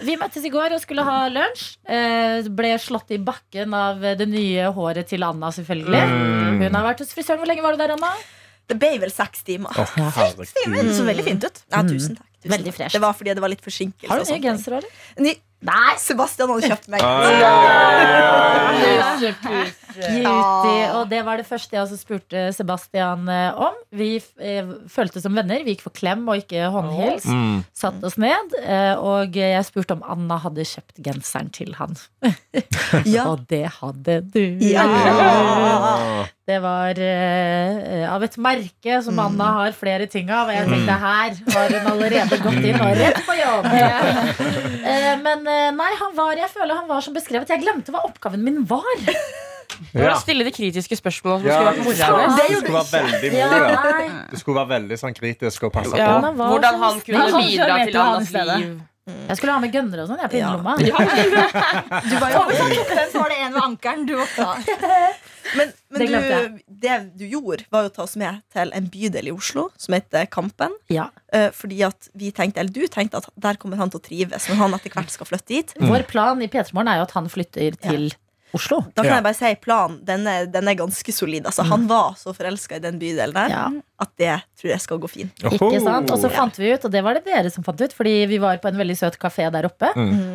[0.05, 1.77] Vi møttes i går og skulle ha lunsj.
[1.89, 6.05] Eh, ble slått i bakken av det nye håret til Anna, selvfølgelig.
[6.05, 6.63] Mm.
[6.65, 7.41] Hun har vært hos frisøren.
[7.43, 8.13] Hvor lenge var du der, Anna?
[8.69, 9.71] Det ble vel seks timer.
[9.77, 9.85] Å,
[10.17, 10.49] herregud.
[10.55, 11.59] Det så veldig fint ut.
[11.71, 12.29] Ja, tusen takk.
[12.45, 12.77] Tusen Veldig takk.
[12.79, 12.93] fresh.
[12.97, 14.09] Det var fordi det var litt forsinkelse.
[14.11, 15.37] Har du nye gensere, eller?
[15.65, 15.95] Nei!
[16.01, 17.01] Sebastian hadde kjøpt meg.
[19.95, 20.89] Cutie.
[20.99, 23.79] Og det var det første jeg også spurte Sebastian eh, om.
[23.95, 25.65] Vi følte føltes som venner.
[25.65, 27.27] Vi gikk for klem og ikke håndhils.
[27.29, 27.65] Mm.
[27.77, 31.99] Satt oss ned, eh, og jeg spurte om Anna hadde kjøpt genseren til han.
[33.05, 33.25] Ja.
[33.29, 34.43] Og det hadde du.
[34.63, 34.85] Ja.
[36.45, 40.51] Det var uh, av et merke som Anna har flere ting av.
[40.51, 43.69] Og jeg tenkte her har hun allerede gått inn og rett på jobb.
[44.91, 47.49] uh, men uh, nei, han var, jeg føler han var som beskrevet.
[47.49, 48.93] Jeg glemte hva oppgaven min var.
[49.95, 50.15] Ja.
[50.21, 53.69] stille de kritiske spørsmålene som Ja, skulle vært mora det skulle være veldig Ja, moro.
[53.69, 54.25] Ja.
[54.31, 56.07] det skulle være veldig sånn kritisk og passe Ja.
[56.21, 56.25] på.
[56.27, 58.59] Han Hvordan han kunne han bidra til han i Annas stedet.
[58.61, 58.81] liv.
[59.29, 60.21] Jeg skulle ha med gønnere og sånn.
[60.23, 60.49] Jeg på Ja.
[60.49, 60.77] innerlomma.
[62.09, 62.41] Du var jo
[62.95, 64.07] Den så var det en ved ankelen.
[64.09, 64.55] Du våkna.
[65.59, 69.29] Men, men Det du, det du gjorde, var å ta oss med til en bydel
[69.29, 70.73] i Oslo som heter Kampen.
[70.89, 71.11] Ja.
[71.37, 74.49] Eh, fordi at vi tenkte, eller du tenkte at der kommer han til å trives
[74.49, 75.75] når han etter hvert skal flytte dit.
[75.85, 78.09] Vår plan i P3 Morgen er jo at han flytter til
[78.55, 78.81] Oslo.
[78.95, 79.15] Da kan Ja.
[79.19, 81.45] jeg bare si planen, den er, den er ganske solid.
[81.47, 83.65] Altså, Han var så forelska i den bydelen der Ja.
[84.01, 85.35] at det tror jeg skal gå fint.
[85.43, 86.11] Ikke sant?
[86.11, 88.39] Og så fant vi ut, og det var det dere som fant ut, fordi vi
[88.39, 89.91] var på en veldig søt kafé der oppe.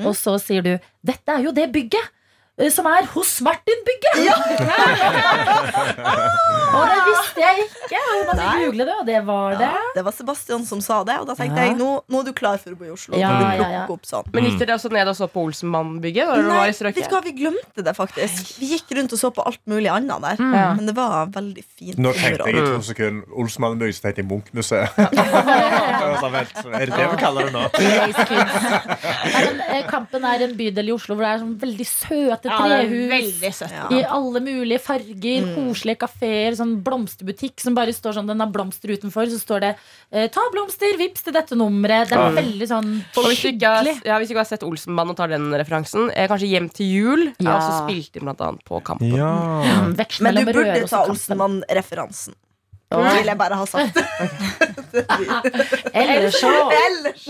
[0.06, 2.10] Og så sier du 'Dette er jo det bygget'.
[2.60, 4.16] Eh, Som er hos Martin-bygget!
[6.76, 8.00] og det visste jeg ikke!
[8.10, 9.70] Og man googlet google det, og det var det.
[9.70, 11.66] Ja, det var Sebastian som sa det, og da tenkte Ja.
[11.70, 13.18] jeg nå, nå er du klar for å bo i Oslo.
[13.18, 13.84] Ja, ja, ja.
[14.08, 14.30] sånn.
[14.34, 16.28] Men gikk dere også ned og så på Olsenmann-bygget?
[16.50, 18.56] Nei, vet du hva, vi glemte det faktisk.
[18.60, 20.38] Vi gikk rundt og så på alt mulig annet der.
[20.40, 20.52] Mm.
[20.80, 21.98] Men det var veldig fint.
[22.00, 24.90] Nå tenkte jeg i to sekunder Olsmannbygg, så tenkte jeg Munch-museet.
[26.20, 26.36] sånn,
[26.76, 27.64] Er det det vi kaller det nå?
[29.30, 32.49] Men, eh, Kampen er en bydel i Oslo hvor det er sånn veldig søte Ja,
[32.58, 33.10] trehus.
[33.12, 33.72] veldig søtt.
[33.72, 33.86] Ja.
[33.94, 38.90] I alle mulige farger, koselige kafeer, sånn blomsterbutikk som bare står sånn, den har blomster
[38.90, 39.76] utenfor, så står det
[40.12, 42.10] eh, 'ta blomster, vips til dette nummeret'.
[42.10, 45.10] Det er veldig sånn hvis du, ikke har, ja, hvis du ikke har sett Olsenmann
[45.10, 47.60] og tar den referansen, eh, kanskje Hjem til jul Ja.
[47.60, 49.14] også spilt inn blant annet på Kampen.
[49.16, 49.62] Ja.
[49.62, 51.06] Mm, Men du burde ta.
[51.06, 52.34] Olsenmann-referansen.
[52.90, 52.98] Ja.
[53.06, 53.98] Det vil jeg bare ha sagt.
[56.02, 57.28] Ellers så Ellers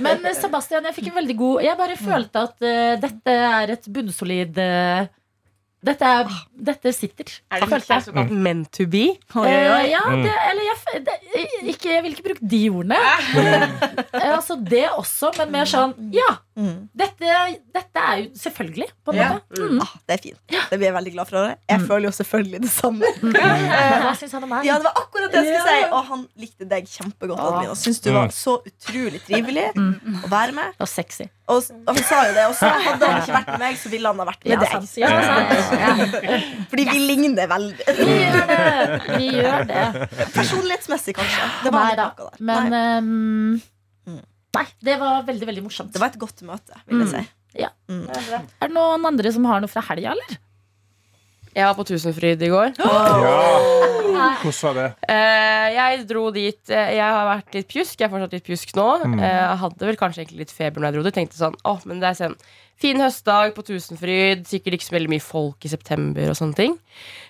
[0.00, 3.74] Men eh, Sebastian, jeg fikk en veldig god Jeg bare følte at uh, dette er
[3.74, 5.02] et bunnsolid uh,
[5.80, 6.32] dette, er,
[6.68, 7.30] dette sitter.
[7.48, 8.04] Er det følte jeg.
[8.10, 9.06] såkalt meant to be?
[9.40, 9.46] Oi.
[9.88, 11.14] ja, det, eller jeg, det,
[11.72, 13.00] ikke, jeg vil ikke bruke de ordene.
[14.20, 16.88] Eh, altså det også, men mer sånn Ja, Mm.
[16.92, 17.30] dette,
[17.72, 19.28] dette er jo selvfølgelig, på en Ja.
[19.38, 19.60] måte.
[19.70, 19.78] Mm.
[19.80, 20.40] ah, Det er fint.
[20.50, 21.54] Det blir jeg veldig glad for.
[21.70, 23.06] Jeg føler jo selvfølgelig det samme.
[23.22, 24.64] Hva syns han om meg?
[24.68, 25.88] Ja, det var akkurat det jeg skulle si.
[25.94, 27.38] Og han likte deg kjempegodt.
[27.40, 27.46] Ah.
[27.48, 30.74] Adeline, Og syntes du var så utrolig trivelig å være med.
[30.80, 31.30] Og sexy.
[31.50, 32.68] Og, og han sa jo det også.
[32.86, 34.86] Hadde han ikke vært med meg, så ville han ha vært med deg.
[35.02, 35.10] Ja.
[35.80, 36.38] Ja.
[36.70, 37.96] Fordi vi ligner veldig.
[38.00, 38.60] Vi gjør det.
[39.16, 39.84] Vi gjør det.
[40.36, 41.48] Personlighetsmessig, kanskje.
[41.66, 42.08] Det var Nei da.
[42.20, 42.40] der.
[42.52, 43.60] Men ehm,
[44.10, 44.22] Mm.
[44.56, 45.92] Nei, det var veldig, veldig morsomt.
[45.94, 47.20] det var et godt møte, vil jeg si.
[47.60, 50.38] Er det noen andre som har noe fra helga, eller?
[51.54, 52.76] Jeg var på Tusenfryd i går.
[54.20, 54.34] Ja.
[54.42, 54.86] Hvordan var det?
[55.08, 57.94] Eh, jeg dro dit eh, Jeg har vært litt pjusk.
[57.94, 58.86] Jeg er fortsatt litt pjusk nå.
[59.06, 59.14] Mm.
[59.16, 61.16] Eh, jeg hadde vel kanskje egentlig litt feber når jeg dro dit.
[61.16, 62.34] Tenkte sånn, åh, men det er sånn
[62.80, 64.46] Fin høstdag på Tusenfryd.
[64.48, 66.76] Sikkert ikke så veldig mye folk i september og sånne ting.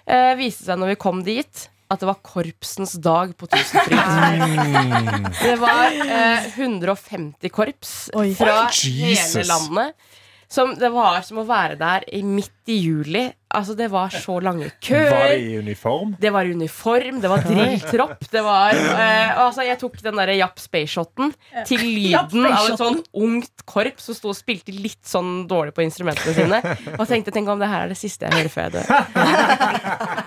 [0.06, 5.30] Eh, viste seg når vi kom dit at det var korpsens dag på Tusenfryd.
[5.44, 8.28] Det var eh, 150 korps Oi.
[8.38, 9.34] fra Jesus.
[9.34, 10.10] hele landet.
[10.50, 13.28] Som, det var som å være der i midt i juli.
[13.50, 15.10] Altså, det var så lange køer.
[15.14, 16.14] Var det i uniform?
[16.20, 18.24] Det var uniform, det var drilltropp.
[18.30, 21.32] Det var uh, altså Jeg tok den derre Japp Space-shoten
[21.66, 25.82] til lyden av et sånn ungt korps som sto og spilte litt sånn dårlig på
[25.84, 26.60] instrumentene sine.
[26.96, 28.86] Og tenkte tenk om det her er det siste jeg hører før jeg dør.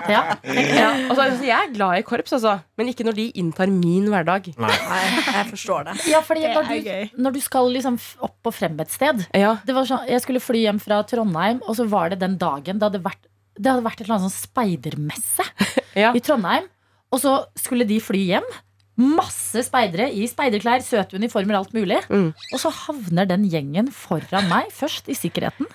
[0.04, 0.20] Ja.
[0.44, 3.72] Ja, og så, altså, jeg er glad i korps, altså, men ikke når de inntar
[3.72, 4.50] min hverdag.
[4.60, 5.94] Nei, jeg forstår det.
[6.12, 9.54] Ja, fordi Det når du, når du skal liksom opp og frem et sted Ja,
[9.64, 12.82] det var sånn, Jeg skulle fly hjem fra Trondheim, og så var det den dagen
[12.82, 13.12] det hadde vært,
[13.58, 15.48] det hadde vært et eller annet sånn speidermesse
[16.04, 16.13] ja.
[16.13, 16.70] i Trondheim.
[17.13, 18.48] Og så skulle de fly hjem.
[18.94, 22.00] Masse speidere i speiderklær, søte uniformer, alt mulig.
[22.13, 22.32] Mm.
[22.54, 25.70] Og så havner den gjengen foran meg, først i sikkerheten,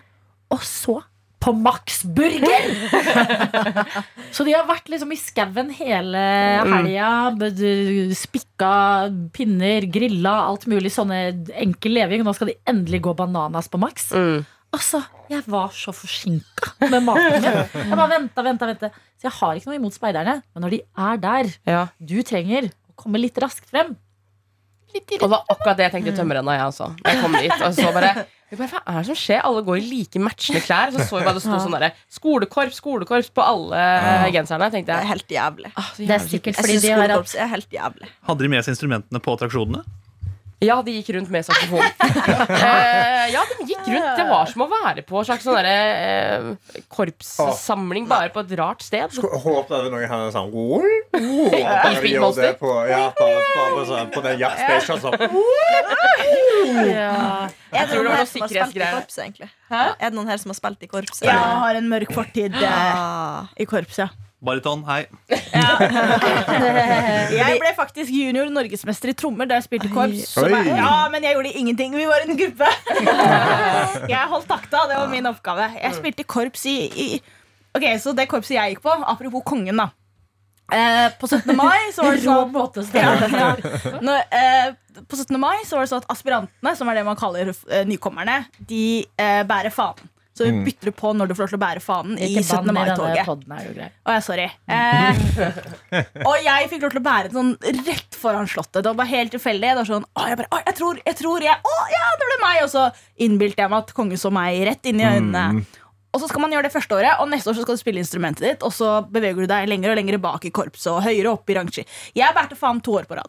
[0.55, 1.01] og så
[1.39, 2.67] på Max Burger!
[4.35, 6.23] så de har vært liksom i skauen hele
[6.67, 7.11] helga.
[8.19, 8.73] Spikka
[9.35, 10.91] pinner, grilla, alt mulig.
[10.95, 11.21] Sånne
[11.63, 12.25] enkel leving.
[12.27, 14.11] Nå skal de endelig gå bananas på Max.
[14.11, 14.43] Mm.
[14.79, 17.47] Altså, jeg var så forsinka med maten min.
[17.75, 18.91] Jeg bare venta, venta, venta.
[19.19, 20.37] Så jeg har ikke noe imot speiderne.
[20.55, 21.81] Men når de er der, ja.
[21.99, 23.97] du trenger å komme litt raskt frem.
[24.95, 26.93] Litt Og det var akkurat det jeg tenkte i tømmerrenna, jeg også.
[27.05, 28.13] Jeg kom dit, og så bare
[28.57, 29.43] bare, Hva er det som skjer?
[29.45, 30.95] Alle går i like matchende klær.
[30.95, 34.31] Så så jeg bare det sto sånn derre skolekorps, skolekorps på alle ja.
[34.39, 34.71] genserne.
[34.71, 35.73] Det Tenkte er helt jævlig.
[35.75, 36.09] Ah, jævlig.
[36.09, 38.13] Det er sikkert fordi de har hatt skolekorps er helt jævlig.
[38.31, 39.85] Hadde de med seg instrumentene på attraksjonene?
[40.59, 41.85] Ja, de gikk rundt med saksofon.
[42.51, 44.09] eh, ja, de gikk rundt.
[44.19, 48.55] Det var som å være på en slags sånn derre, eh, korpssamling, bare på et
[48.59, 49.15] rart sted.
[49.23, 53.87] Håper Håpet at noen hadde sånn oh, oh, Bare gjør det på, ja, bare, bare
[53.93, 55.03] sånn, på den Station.
[55.07, 55.19] Sånn.
[56.91, 57.49] ja.
[57.71, 58.95] Er det tror det noen var her som har spilt i sikkerhetsgreier.
[58.99, 59.51] korps, egentlig?
[59.71, 59.83] Hæ?
[59.95, 61.29] Er det noen her som har spilt i korpset?
[61.31, 63.47] Ja, har en mørk fortid eh, Ah.
[63.55, 64.09] i korpset.
[64.09, 64.28] ja.
[64.39, 65.09] Bariton, hei.
[67.39, 70.37] Jeg ble faktisk junior norgesmester i trommer da jeg spilte korps.
[70.39, 71.97] Ja, men jeg gjorde ingenting.
[71.99, 72.69] Vi var en gruppe.
[74.13, 74.85] Jeg holdt takta.
[74.91, 75.67] Det var min oppgave.
[75.83, 77.09] Jeg spilte korps i, i
[77.75, 79.89] Ok, Så det korpset jeg gikk på, apropos kongen, da.
[80.73, 81.57] Eh, på 17.
[81.57, 82.53] mai så var det sånn
[82.93, 83.55] ja, ja.
[84.05, 84.67] Når, eh,
[85.09, 85.39] På 17.
[85.41, 88.37] mai så var det sånn at aspirantene, som er det man kaller eh, nykommerne,
[88.69, 88.83] de
[89.17, 90.11] eh, bærer fanen.
[90.39, 92.47] Så du bytter du på når du får lov til å bære fanen i 17.
[92.69, 92.77] bann i denne
[93.17, 93.27] mai-toget.
[94.07, 94.45] Å, ja, sorry.
[94.71, 98.81] Eh, og jeg fikk lov til å bære den sånn rett foran Slottet.
[98.85, 99.69] Det var bare helt tilfeldig.
[99.73, 102.31] Det var sånn, å, jeg, bare, å, jeg tror jeg tror jeg Å, ja, det
[102.31, 102.63] ble meg!
[102.65, 102.87] Og så
[103.27, 105.65] innbilte jeg meg at kongen så meg rett inn i øynene.
[106.17, 108.01] Og så skal man gjøre det første året, og neste år så skal du spille
[108.01, 108.63] instrumentet ditt.
[108.65, 111.59] Og så beveger du deg lenger og lenger bak i korpset og høyere opp i
[111.59, 111.85] rangski.
[112.17, 113.29] Jeg bærte faen to år på rad.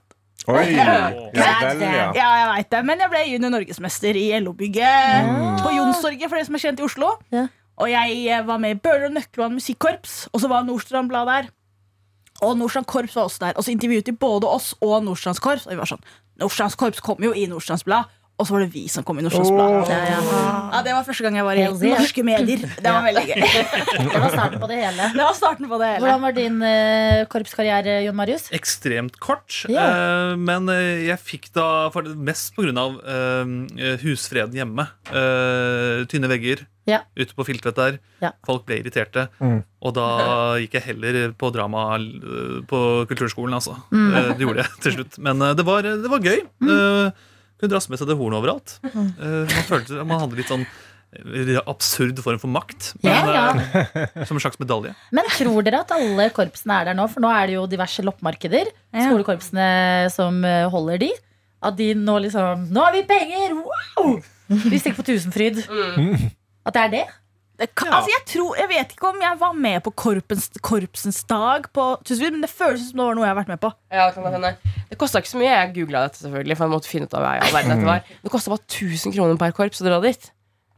[0.49, 2.07] Oi, ja vel, ja.
[2.17, 5.29] Ja, jeg vet det, Men jeg ble junior norgesmester i LO-bygget
[5.61, 7.11] på Jonstorget, for det som er kjent i Oslo.
[7.35, 7.45] Ja.
[7.79, 11.29] Og jeg eh, var med i Bøhler og Nøkkelvann musikkorps, og så var Nordstrand Blad
[11.29, 11.51] der.
[12.41, 13.53] Og Nordstrand Korps var også der.
[13.55, 15.65] Og så intervjuet de både oss og Nordstrands Korps.
[15.67, 16.03] Og vi var sånn,
[16.39, 18.07] Nordstrands Korps kom jo i Nordstrands Blad,
[18.39, 19.83] og så var det vi som kom i Nordstrands Oh.
[19.89, 20.19] Ja, ja.
[20.71, 22.61] Ja, Det var første gang jeg var i Helt norske medier.
[22.63, 23.41] Det var veldig gøy.
[24.13, 25.07] Det var starten på det hele.
[25.15, 26.03] Det var starten på det hele.
[26.05, 28.47] Hvordan var din uh, korpskarriere, Jon Marius?
[28.55, 29.63] Ekstremt kort.
[29.67, 30.31] Yeah.
[30.31, 34.83] Uh, men eh, jeg fikk da for det mest av Uh, husfreden hjemme.
[35.09, 36.99] Eh, tynne vegger Ja.
[37.17, 37.97] ute på Filtvet der.
[38.21, 38.31] Ja.
[38.45, 39.27] Folk ble irriterte.
[39.81, 40.07] Og da
[40.61, 41.97] gikk jeg heller på drama
[42.69, 43.77] på kulturskolen, altså.
[43.91, 44.11] Mm.
[44.37, 45.19] Det gjorde jeg til slutt.
[45.21, 46.41] Men det, var, det var gøy.
[46.65, 47.28] Eh,
[47.59, 48.77] kunne drasse med seg det hornet overalt.
[48.87, 49.09] Mm.
[49.19, 52.93] Eh, man følte man hadde litt sånn eh, absurd form for makt.
[53.03, 54.25] Men, Ja, ja.
[54.25, 54.93] som en slags medalje.
[55.15, 57.07] Men tror dere at alle korpsene er der nå?
[57.11, 58.71] For nå er det jo diverse loppemarkeder.
[58.93, 59.09] Ja.
[59.09, 59.69] Skolekorpsene
[60.15, 61.11] som eh, holder de.
[61.59, 63.57] At de nå liksom Nå har vi penger!
[63.59, 64.19] Wow!
[64.71, 65.59] Vi stikker på Tusenfryd.
[66.65, 67.03] At det er det?
[67.59, 67.89] Det ja.
[67.91, 71.87] altså jeg, tror, jeg vet ikke om jeg var med på korpens, Korpsens dag, på
[71.99, 73.71] men det føles som det var noe jeg har vært med på.
[73.91, 74.77] Ja, det kan.
[74.89, 75.51] Det kosta ikke så mye.
[75.51, 76.55] Jeg googla dette, selvfølgelig.
[76.55, 78.13] For jeg måtte finne ut av hva jeg, verden dette var.
[78.23, 80.29] Det kosta bare 1000 kroner per korps å dra dit.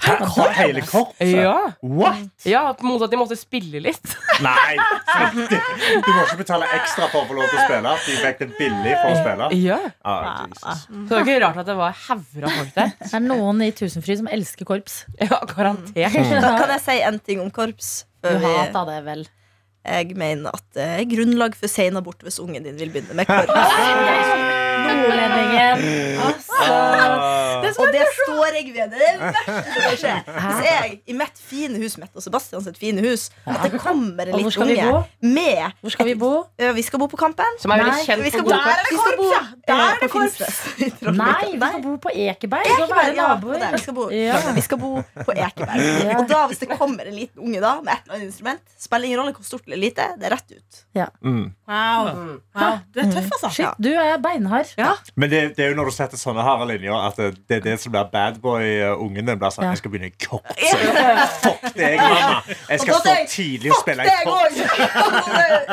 [0.02, 1.30] Hele korpset?
[1.36, 2.46] Ja, What?
[2.50, 4.14] ja Mot at de måtte spille litt.
[4.46, 4.76] Nei!
[5.38, 7.94] Du må ikke betale ekstra for å få lov til å spille.
[8.08, 9.50] De fikk det billig for å spille.
[9.62, 10.86] Ja, Ah, Jesus.
[10.90, 12.96] Så det er ikke rart at det var hauger av folk der.
[13.04, 15.04] Det er noen i Tusenfryd som elsker korps.
[15.22, 16.18] Ja, garantert.
[16.42, 17.94] Da kan jeg si en ting om korps?
[18.26, 19.24] Du hater hata det vel.
[19.82, 24.51] jeg mener at det er grunnlag for senabort hvis ungen din vil begynne med korps.
[24.88, 25.86] Nordlendingen.
[26.28, 26.62] Altså.
[27.82, 28.92] Og det står jeg ved.
[28.92, 30.14] Det er det verste som kan skje.
[30.46, 34.30] Hvis jeg i mitt fine hus Mett og Sebastian sitt fine hus At det kommer
[34.30, 36.32] en liten unge med Hvor skal vi bo?
[36.58, 37.58] Vi skal bo på Kampen.
[37.62, 39.48] Som er veldig kjent for Der er det korps.
[39.72, 40.42] Der er det korps.
[41.02, 42.66] Nei, vi skal bo på Ekeberg.
[42.66, 43.66] Vi skal Ekeberg, være ja, naboer.
[43.72, 44.08] vi skal bo.
[44.56, 46.18] Vi skal bo på Ekeberg.
[46.18, 49.10] Og da, hvis det kommer en liten unge da med et eller annet instrument, spiller
[49.10, 50.82] ingen rolle hvor stort eller lite, det er rett ut.
[51.22, 51.46] Mm.
[51.70, 52.12] Wow.
[52.58, 52.80] wow.
[52.94, 53.50] Du er tøff, altså.
[53.56, 54.61] Shit, du er beinhard.
[54.78, 54.94] Ja.
[55.16, 57.64] Men det, det er jo når du setter sånne harde linjer, at det, det er
[57.70, 59.40] det som blir badboy-ungen din.
[59.42, 59.72] Blir sånn, Ja.
[59.76, 60.72] Jeg skal begynne i korps.
[61.42, 62.42] Fuck deg, mamma.
[62.70, 64.60] Jeg skal stå tidlig og spille i Deg korps.
[64.62, 65.72] òg!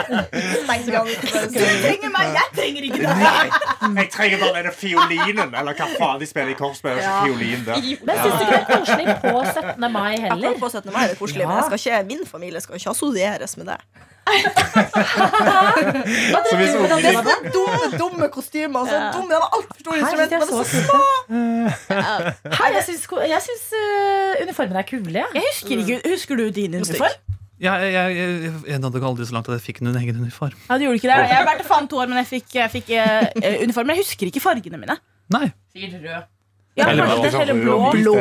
[0.69, 3.57] Du trenger meg, jeg trenger ikke deg.
[3.99, 5.55] Jeg trenger bare denne fiolinen.
[5.61, 6.79] Eller hva faen de spiller i korps.
[6.83, 7.23] Spiller ikke Ja.
[7.25, 7.79] fiolin der.
[8.05, 9.93] Men syns du ikke det er koselig på 17.
[9.93, 10.49] mai heller?
[10.49, 10.93] Akkurat på 17.
[10.93, 13.79] mai er det koselig, men jeg skal ikke, min familie skal ikke assosieres med det.
[16.49, 18.81] Så hvis ungen Det er din dumme, dumme kostymer.
[18.91, 20.35] Så dumme, det var altfor store instrumenter.
[20.35, 21.03] de men så små.
[22.59, 25.13] Hei, jeg syns, jeg syns uh, uniformene er kule.
[25.19, 25.27] jeg.
[25.35, 27.19] Jeg husker, ikke, husker du din uniform?
[27.59, 30.55] Jeg, jeg, jeg, jeg nådde aldri så langt at jeg fikk en egen uniform.
[30.69, 31.21] Ja, du gjorde ikke det.
[31.27, 33.27] Jeg har vært faen to år, men jeg fikk, jeg fikk uh,
[33.65, 33.87] uniform.
[33.89, 34.97] Men jeg husker ikke fargene mine.
[35.35, 35.47] Nei.
[35.75, 36.27] Sikkert rød.
[36.79, 37.77] Ja, Eller kanskje det er heller blå.
[37.97, 38.15] Blå.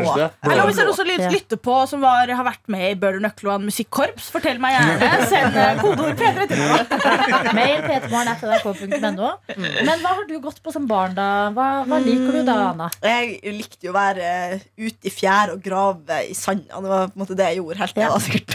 [0.48, 2.96] Eller hvis det er noen som lyt- lytter på som var, har vært med i
[3.00, 5.10] Bøhler en musikkorps, fortell meg gjerne.
[5.30, 6.96] Send eh, kodeord P3 til meg.
[7.60, 9.30] Mail p3morgen.nrk.no.
[9.58, 11.28] Men hva har du gått på som barn, da?
[11.56, 12.90] Hva, hva liker du da, Anna?
[13.06, 14.32] Jeg likte jo å være
[14.78, 16.82] ute i fjær og grave i sanda.
[16.82, 18.54] Det var på en måte det jeg gjorde helt til jeg var sikkert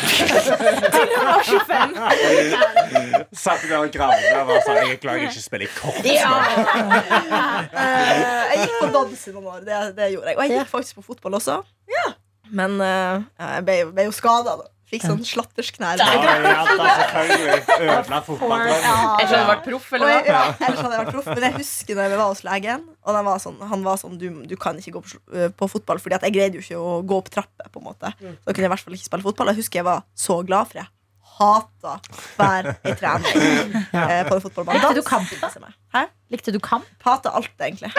[0.00, 0.16] tolv.
[1.16, 3.26] hun var 25.
[3.36, 6.06] Satt der og gravde og var sånn Jeg klarer ikke å spille i korps.
[6.06, 6.32] ja.
[8.50, 9.60] jeg gikk på dans i noen år.
[9.66, 10.36] Det, det gjorde jeg.
[10.36, 11.60] Og jeg gikk faktisk på fotball også.
[12.46, 14.52] Men eh, jeg ble, ble jo skada.
[14.86, 15.98] Fikk sånn slattersknær.
[15.98, 17.62] Ja, ja, da, selvfølgelig.
[17.74, 18.20] Ødela
[18.84, 18.92] ja.
[19.18, 20.18] Jeg skjønner du vært proff, eller hva?
[20.30, 22.84] ja, ellers hadde jeg vært proff, men jeg husker når vi var hos legen.
[23.02, 26.02] Og den var sånn, han var sånn du, du kan ikke gå på, på fotball,
[26.02, 27.70] Fordi at jeg greide jo ikke å gå opp trapper.
[27.72, 29.50] på en måte Så da kunne jeg i hvert fall ikke spille fotball.
[29.52, 30.90] Jeg husker jeg var så glad for jeg
[31.36, 31.98] hata
[32.36, 34.78] hver ei trening eh, på en fotballbane.
[34.80, 35.28] Likte du kamp?
[36.32, 36.86] Likte du kamp?
[37.04, 37.90] Hata alt, egentlig.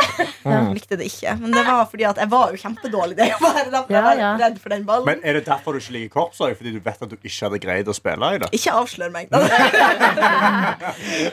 [0.73, 1.35] Likte det ikke.
[1.39, 3.15] Men det var fordi at jeg var jo kjempedårlig.
[3.19, 4.31] Det jeg var, jeg var Ja, ja.
[4.41, 5.05] redd for den ballen.
[5.07, 6.37] Men Er det derfor du ikke liker korps?
[6.41, 8.49] Fordi du vet at du ikke hadde greid å spille i det?
[8.57, 9.29] Ikke avslør meg.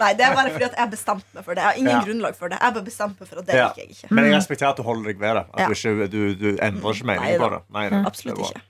[0.03, 1.63] Nei, det er bare fordi at jeg bestemte meg for det.
[1.65, 2.03] Jeg har ingen Ja.
[2.05, 2.59] grunnlag for det.
[2.61, 3.67] Jeg bare bestemte meg for at det Ja.
[3.69, 4.09] liker jeg ikke.
[4.15, 5.45] Men jeg respekterer at du holder deg ved det.
[5.55, 5.67] At Ja.
[5.67, 7.61] du, ikke, du, du endrer ikke mening på det.
[7.71, 8.63] Nei, Absolutt det ikke.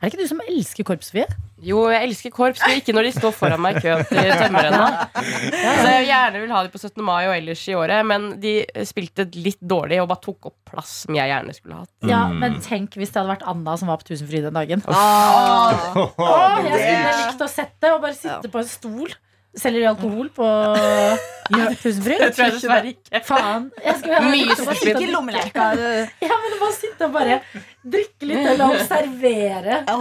[0.00, 1.26] Er det ikke du som elsker korps, Sofie?
[1.60, 4.86] Jo, jeg elsker korps, men ikke når de står foran meg i køen til tømmerrenna.
[5.12, 7.02] Så jeg gjerne vil ha de på 17.
[7.04, 8.54] mai og ellers i året, men de
[8.88, 11.92] spilte litt dårlig og bare tok opp plass som jeg gjerne skulle hatt.
[12.08, 12.38] Ja, Mm.
[12.40, 14.82] men tenk hvis det hadde vært Anna som var på Tusenfryd den dagen.
[14.88, 16.00] Oh.
[16.16, 19.12] Åh, jeg skulle likt å sette og bare sitte på en stol.
[19.58, 20.46] Selger de alkohol på
[21.82, 22.20] Tusenfryd?
[22.22, 23.20] Det tror jeg dessverre ikke.
[23.26, 23.64] Faen.
[23.82, 25.64] Jeg skal Mye sitte Ikke lommeleka.
[26.30, 27.40] Ja, men bare sitte og bare
[27.80, 29.94] drikke litt eller observere Ja,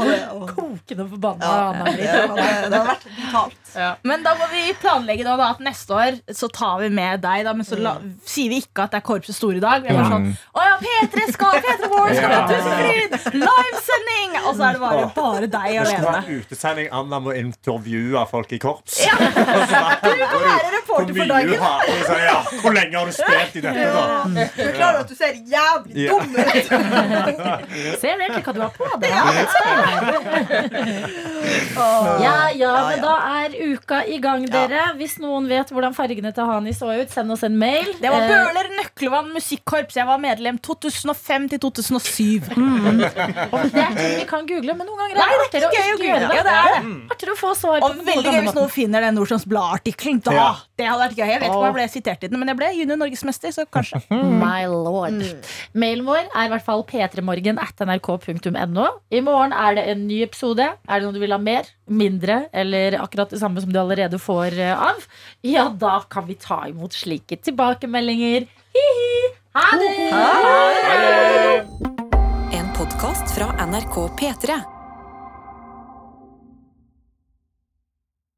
[0.52, 3.70] kokende forbanna ja, Anna det, det hadde vært brutalt.
[4.12, 7.46] Men da må vi planlegge da, da, at neste år så tar vi med deg,
[7.48, 7.96] da, men så la,
[8.28, 9.86] sier vi ikke at det er korpsets store dag.
[9.86, 13.16] Vi er bare sånn Å ja, P3 skal P3 Skal ha Tusenfryd!
[13.44, 14.38] Livesending!
[14.46, 16.90] Og så er det bare, bare deg Det skal vært utesending.
[17.00, 19.00] Anna må intervjue folk i korps.
[20.00, 21.54] Du må være reporter for dagen.
[22.30, 24.04] Ja, hvor lenge har du spilt i dette, da?
[24.56, 26.12] Du er klar over at du ser jævlig Ja.
[26.12, 26.66] dum ut?
[28.02, 29.12] Ser egentlig hva du har på deg?
[32.24, 34.82] Ja, ja, men da er uka i gang, dere.
[35.00, 37.88] Hvis noen vet hvordan fargene til Hani så ut, send oss en mail.
[38.02, 39.98] Det var Bøler Bøhler Nøklevann musikkorps.
[40.00, 42.50] Jeg var medlem 2005 til 2007.
[42.56, 43.00] Mm.
[43.00, 45.98] det er ting vi kan google, men noen ganger er det det er artigere å
[45.98, 46.40] ikke gjøre det.
[46.40, 46.82] Ja, det er det.
[47.16, 50.22] Artigere å få svar på Og veldig gøy hvis noen finner den Nordstrands Blad-artikkelen.
[50.26, 50.50] Da, Ja.
[50.90, 51.30] Det hadde vært gøy.
[51.30, 53.66] Jeg vet ikke om jeg ble sitert i den, men jeg ble junior norgesmester, så
[53.70, 54.00] kanskje.
[54.42, 55.20] My lord.
[55.78, 58.88] Mailen vår er i hvert fall p3morgen at nrk.no.
[59.14, 60.66] I morgen er det en ny episode.
[60.66, 64.18] Er det noe du vil ha mer, mindre eller akkurat det samme som du allerede
[64.18, 65.06] får eh, av?
[65.46, 68.50] Ja, da kan vi ta imot slike tilbakemeldinger.
[68.74, 69.22] Hi-hi.
[69.60, 69.94] Ha det!
[72.58, 74.58] En podkast fra NRK P3.